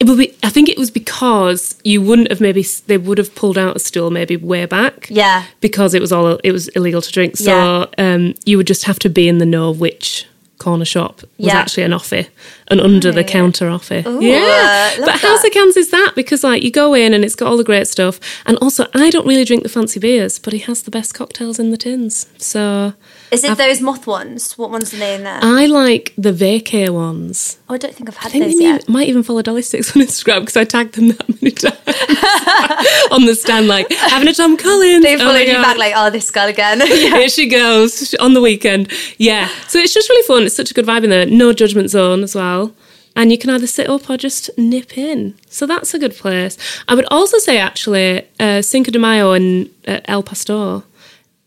It 0.00 0.06
would 0.06 0.18
be. 0.18 0.32
I 0.44 0.50
think 0.50 0.68
it 0.68 0.78
was 0.78 0.90
because 0.92 1.74
you 1.82 2.00
wouldn't 2.00 2.28
have 2.30 2.40
maybe 2.40 2.64
they 2.86 2.98
would 2.98 3.18
have 3.18 3.34
pulled 3.34 3.58
out 3.58 3.74
a 3.76 3.80
stool 3.80 4.10
maybe 4.10 4.36
way 4.36 4.64
back. 4.64 5.08
Yeah. 5.10 5.44
Because 5.60 5.92
it 5.92 6.00
was 6.00 6.12
all 6.12 6.36
it 6.44 6.52
was 6.52 6.68
illegal 6.68 7.02
to 7.02 7.10
drink. 7.12 7.36
So 7.36 7.88
um, 7.98 8.34
you 8.44 8.56
would 8.58 8.66
just 8.68 8.84
have 8.84 8.98
to 9.00 9.08
be 9.08 9.28
in 9.28 9.38
the 9.38 9.46
know 9.46 9.72
which 9.72 10.26
corner 10.58 10.84
shop 10.84 11.22
was 11.38 11.46
Yeah. 11.48 11.56
actually 11.58 11.84
an 11.84 11.92
offer, 11.92 12.26
an 12.68 12.80
under 12.80 13.10
the 13.12 13.22
counter 13.24 13.68
offer. 13.68 14.02
Ooh, 14.06 14.20
yeah. 14.20 14.90
love 14.98 15.06
But 15.06 15.20
House 15.20 15.42
that. 15.42 15.46
of 15.48 15.52
Cans 15.52 15.76
is 15.76 15.90
that 15.90 16.12
because 16.16 16.42
like 16.44 16.62
you 16.62 16.70
go 16.70 16.94
in 16.94 17.14
and 17.14 17.24
it's 17.24 17.34
got 17.36 17.48
all 17.48 17.56
the 17.56 17.64
great 17.64 17.88
stuff, 17.88 18.20
and 18.46 18.56
also 18.58 18.86
I 18.94 19.10
don't 19.10 19.26
really 19.26 19.44
drink 19.44 19.62
the 19.64 19.68
fancy 19.68 19.98
beers, 20.00 20.38
but 20.38 20.52
he 20.52 20.58
has 20.60 20.82
the 20.82 20.90
best 20.92 21.14
cocktails 21.14 21.58
in 21.58 21.70
the 21.70 21.76
tins. 21.76 22.26
So 22.38 22.94
Is 23.30 23.44
it 23.44 23.58
those 23.58 23.80
moth 23.80 24.06
ones? 24.06 24.56
What 24.56 24.70
ones 24.70 24.94
are 24.94 24.96
they 24.96 25.14
in 25.14 25.22
there? 25.24 25.38
I 25.42 25.66
like 25.66 26.14
the 26.16 26.32
vacay 26.32 26.88
ones. 26.90 27.58
oh, 27.68 27.74
I 27.74 27.78
don't 27.78 27.94
think 27.94 28.08
I've 28.08 28.16
had 28.16 28.28
I 28.28 28.32
think 28.32 28.44
those 28.44 28.56
they 28.58 28.64
yet. 28.64 28.88
might 28.88 29.08
even 29.08 29.22
follow 29.22 29.42
Dolly 29.42 29.62
Sticks 29.62 29.94
on 29.94 30.02
Instagram 30.02 30.40
because 30.40 30.56
I 30.56 30.64
tagged 30.64 30.94
them 30.94 31.08
that 31.08 31.28
many 31.28 31.50
times 31.50 31.76
on 33.12 33.26
the 33.26 33.34
stand, 33.34 33.68
like 33.68 33.90
having 33.92 34.28
a 34.28 34.34
Tom 34.34 34.56
Collins. 34.56 35.04
They 35.04 35.14
Oh 35.16 35.18
followed 35.18 35.32
my 35.34 35.40
you 35.40 35.52
God. 35.54 35.62
back 35.62 35.78
like, 35.78 35.92
oh, 35.96 36.10
this 36.10 36.30
girl 36.30 36.48
again. 36.48 36.78
yeah. 36.86 36.86
Here 37.18 37.28
she 37.28 37.46
goes 37.48 38.14
on 38.14 38.34
the 38.34 38.40
weekend. 38.40 38.90
Yeah. 39.18 39.48
So 39.68 39.78
it's 39.78 39.92
just 39.94 40.08
really 40.08 40.26
fun. 40.26 40.44
It's 40.44 40.56
such 40.56 40.70
a 40.70 40.74
good 40.74 40.86
vibe 40.86 41.04
in 41.04 41.10
there. 41.10 41.26
No 41.26 41.52
judgment 41.52 41.90
zone 41.90 42.22
as 42.22 42.34
well. 42.34 42.74
And 43.16 43.32
you 43.32 43.38
can 43.38 43.50
either 43.50 43.66
sit 43.66 43.88
up 43.88 44.08
or 44.08 44.16
just 44.16 44.48
nip 44.56 44.96
in. 44.96 45.34
So 45.48 45.66
that's 45.66 45.92
a 45.92 45.98
good 45.98 46.14
place. 46.14 46.56
I 46.86 46.94
would 46.94 47.06
also 47.10 47.38
say, 47.38 47.58
actually, 47.58 48.24
uh, 48.38 48.62
Cinco 48.62 48.92
de 48.92 48.98
Mayo 48.98 49.32
in 49.32 49.70
uh, 49.88 50.00
El 50.04 50.22
Pastor 50.22 50.84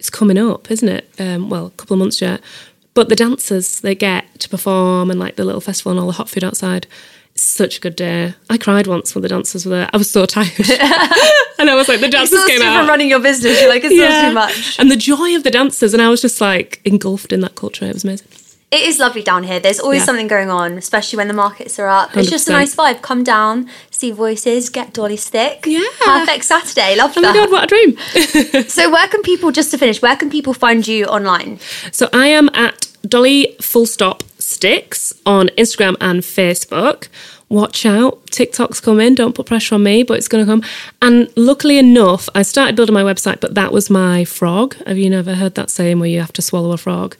is 0.01 0.09
coming 0.09 0.37
up, 0.37 0.69
isn't 0.69 0.87
it? 0.89 1.09
Um, 1.19 1.49
well, 1.49 1.67
a 1.67 1.71
couple 1.71 1.93
of 1.93 1.99
months 1.99 2.21
yet. 2.21 2.41
But 2.93 3.07
the 3.09 3.15
dancers 3.15 3.79
they 3.79 3.95
get 3.95 4.25
to 4.39 4.49
perform 4.49 5.09
and 5.09 5.19
like 5.19 5.37
the 5.37 5.45
little 5.45 5.61
festival 5.61 5.91
and 5.91 5.99
all 5.99 6.07
the 6.07 6.13
hot 6.13 6.29
food 6.29 6.43
outside. 6.43 6.87
It's 7.33 7.43
such 7.43 7.77
a 7.77 7.79
good 7.79 7.95
day. 7.95 8.33
I 8.49 8.57
cried 8.57 8.87
once 8.87 9.15
when 9.15 9.21
the 9.21 9.29
dancers 9.29 9.65
were 9.65 9.71
there. 9.71 9.89
I 9.93 9.97
was 9.97 10.11
so 10.11 10.25
tired. 10.25 10.51
and 11.57 11.69
I 11.69 11.75
was 11.75 11.87
like, 11.87 12.01
the 12.01 12.09
dancers 12.09 12.43
came 12.45 12.61
out. 12.61 12.79
from 12.79 12.89
running 12.89 13.09
your 13.09 13.21
business. 13.21 13.61
You're 13.61 13.69
like, 13.69 13.85
it's 13.85 13.95
not 13.95 14.27
too 14.27 14.33
much. 14.33 14.77
And 14.77 14.91
the 14.91 14.97
joy 14.97 15.33
of 15.37 15.43
the 15.43 15.51
dancers, 15.51 15.93
and 15.93 16.01
I 16.01 16.09
was 16.09 16.21
just 16.21 16.41
like 16.41 16.81
engulfed 16.83 17.31
in 17.31 17.39
that 17.39 17.55
culture. 17.55 17.85
It 17.85 17.93
was 17.93 18.03
amazing. 18.03 18.27
It 18.71 18.83
is 18.87 18.99
lovely 18.99 19.21
down 19.21 19.43
here. 19.43 19.59
There's 19.59 19.81
always 19.81 19.99
Yeah. 19.99 20.05
something 20.05 20.27
going 20.27 20.49
on, 20.49 20.77
especially 20.77 21.17
when 21.17 21.27
the 21.27 21.33
markets 21.33 21.77
are 21.77 21.89
up. 21.89 22.15
It's 22.15 22.29
just 22.29 22.47
a 22.47 22.53
nice 22.53 22.73
vibe. 22.73 23.01
Come 23.01 23.21
down, 23.21 23.67
see 23.89 24.11
voices, 24.11 24.69
get 24.69 24.93
Dolly 24.93 25.17
Stick. 25.17 25.65
Yeah. 25.67 25.81
Perfect 25.99 26.45
Saturday. 26.45 26.95
Love 26.95 27.11
Oh 27.17 27.21
my 27.21 27.33
god, 27.33 27.51
what 27.51 27.65
a 27.65 27.67
dream! 27.67 27.97
So 28.69 28.89
where 28.89 29.07
can 29.09 29.21
people, 29.23 29.51
just 29.51 29.71
to 29.71 29.77
finish, 29.77 30.01
where 30.01 30.15
can 30.15 30.29
people 30.29 30.53
find 30.53 30.87
you 30.87 31.05
online? 31.05 31.59
so 31.91 32.07
I 32.13 32.27
am 32.27 32.49
at 32.53 32.87
Dolly 33.05 33.57
Full 33.59 33.85
Stop 33.85 34.23
Sticks 34.39 35.11
on 35.25 35.49
Instagram 35.57 35.97
and 35.99 36.21
Facebook. 36.21 37.09
Watch 37.49 37.85
out, 37.85 38.25
TikTok's 38.27 38.79
coming. 38.79 39.15
Don't 39.15 39.35
put 39.35 39.47
pressure 39.47 39.75
on 39.75 39.83
me, 39.83 40.03
but 40.03 40.17
it's 40.17 40.29
going 40.29 40.45
to 40.45 40.49
come. 40.49 40.63
And 41.01 41.29
luckily 41.35 41.77
enough, 41.77 42.29
I 42.33 42.43
started 42.43 42.77
building 42.77 42.93
my 42.93 43.03
website, 43.03 43.41
but 43.41 43.55
that 43.55 43.73
was 43.73 43.89
my 43.89 44.23
frog. 44.23 44.75
Have 44.87 44.97
you 44.97 45.09
never 45.09 45.35
heard 45.35 45.55
that 45.55 45.69
saying 45.69 45.99
where 45.99 46.07
you 46.07 46.21
have 46.21 46.31
to 46.33 46.41
swallow 46.41 46.71
a 46.71 46.77
frog? 46.77 47.17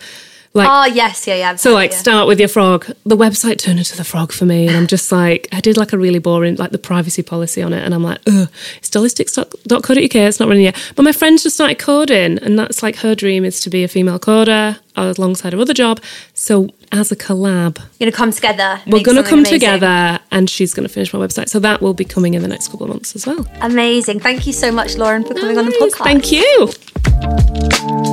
Like 0.54 0.68
Oh, 0.70 0.94
yes, 0.94 1.28
yeah, 1.28 1.36
yeah. 1.36 1.56
So 1.56 1.74
like 1.74 1.92
yeah. 1.92 1.98
start 1.98 2.28
with 2.28 2.38
your 2.40 2.50
frog. 2.50 2.86
The 3.06 3.16
website 3.16 3.58
turned 3.58 3.80
into 3.80 3.96
the 3.96 4.04
frog 4.04 4.34
for 4.34 4.46
me, 4.46 4.68
and 4.68 4.76
I'm 4.76 4.88
just 4.88 5.10
like 5.12 5.48
I 5.54 5.62
did 5.62 5.78
like 5.78 5.94
a 5.94 5.98
really 5.98 6.20
boring 6.20 6.56
like 6.58 6.72
the 6.72 6.78
privacy 6.78 7.24
policy 7.24 7.62
on 7.62 7.72
it, 7.72 7.84
and 7.86 7.94
I'm 7.94 8.04
like, 8.04 8.20
ugh, 8.28 8.50
it's 8.78 8.90
dollysticks.co.uk. 8.90 10.16
It's 10.16 10.40
not 10.42 10.50
running 10.50 10.64
yet. 10.64 10.92
But 10.96 11.04
my 11.04 11.14
friends 11.14 11.44
just 11.44 11.56
started 11.56 11.80
coding, 11.80 12.38
and 12.40 12.60
that's 12.60 12.84
like 12.84 12.98
her 12.98 13.16
dream 13.16 13.46
is 13.46 13.62
to 13.62 13.70
be 13.70 13.84
a 13.86 13.88
female 13.88 14.20
coder 14.20 14.78
alongside 14.98 15.54
her 15.54 15.60
other 15.60 15.74
job. 15.74 16.02
So 16.34 16.68
as 16.92 17.14
a 17.14 17.16
collab, 17.16 17.78
You're 17.98 18.08
going 18.08 18.12
to 18.12 18.18
come 18.18 18.32
together. 18.32 18.82
we're 18.88 19.02
going 19.04 19.16
to 19.16 19.24
come 19.24 19.40
amazing. 19.40 19.60
together, 19.62 20.20
and 20.32 20.50
she's 20.50 20.74
going 20.74 20.86
to 20.86 20.94
finish 20.94 21.14
my 21.14 21.20
website. 21.26 21.48
So 21.48 21.60
that 21.60 21.82
will 21.82 21.94
be 21.94 22.04
coming 22.04 22.34
in 22.34 22.42
the 22.42 22.50
next 22.50 22.68
couple 22.68 22.84
of 22.88 22.90
months 22.90 23.16
as 23.16 23.26
well. 23.26 23.48
Amazing. 23.62 24.20
Thank 24.20 24.46
you 24.46 24.52
so 24.52 24.70
much, 24.70 24.98
Lauren, 24.98 25.24
for 25.24 25.34
coming 25.34 25.58
on 25.58 25.64
the 25.66 25.72
podcast. 25.72 26.04
Thank 26.04 26.30
you. 26.34 28.12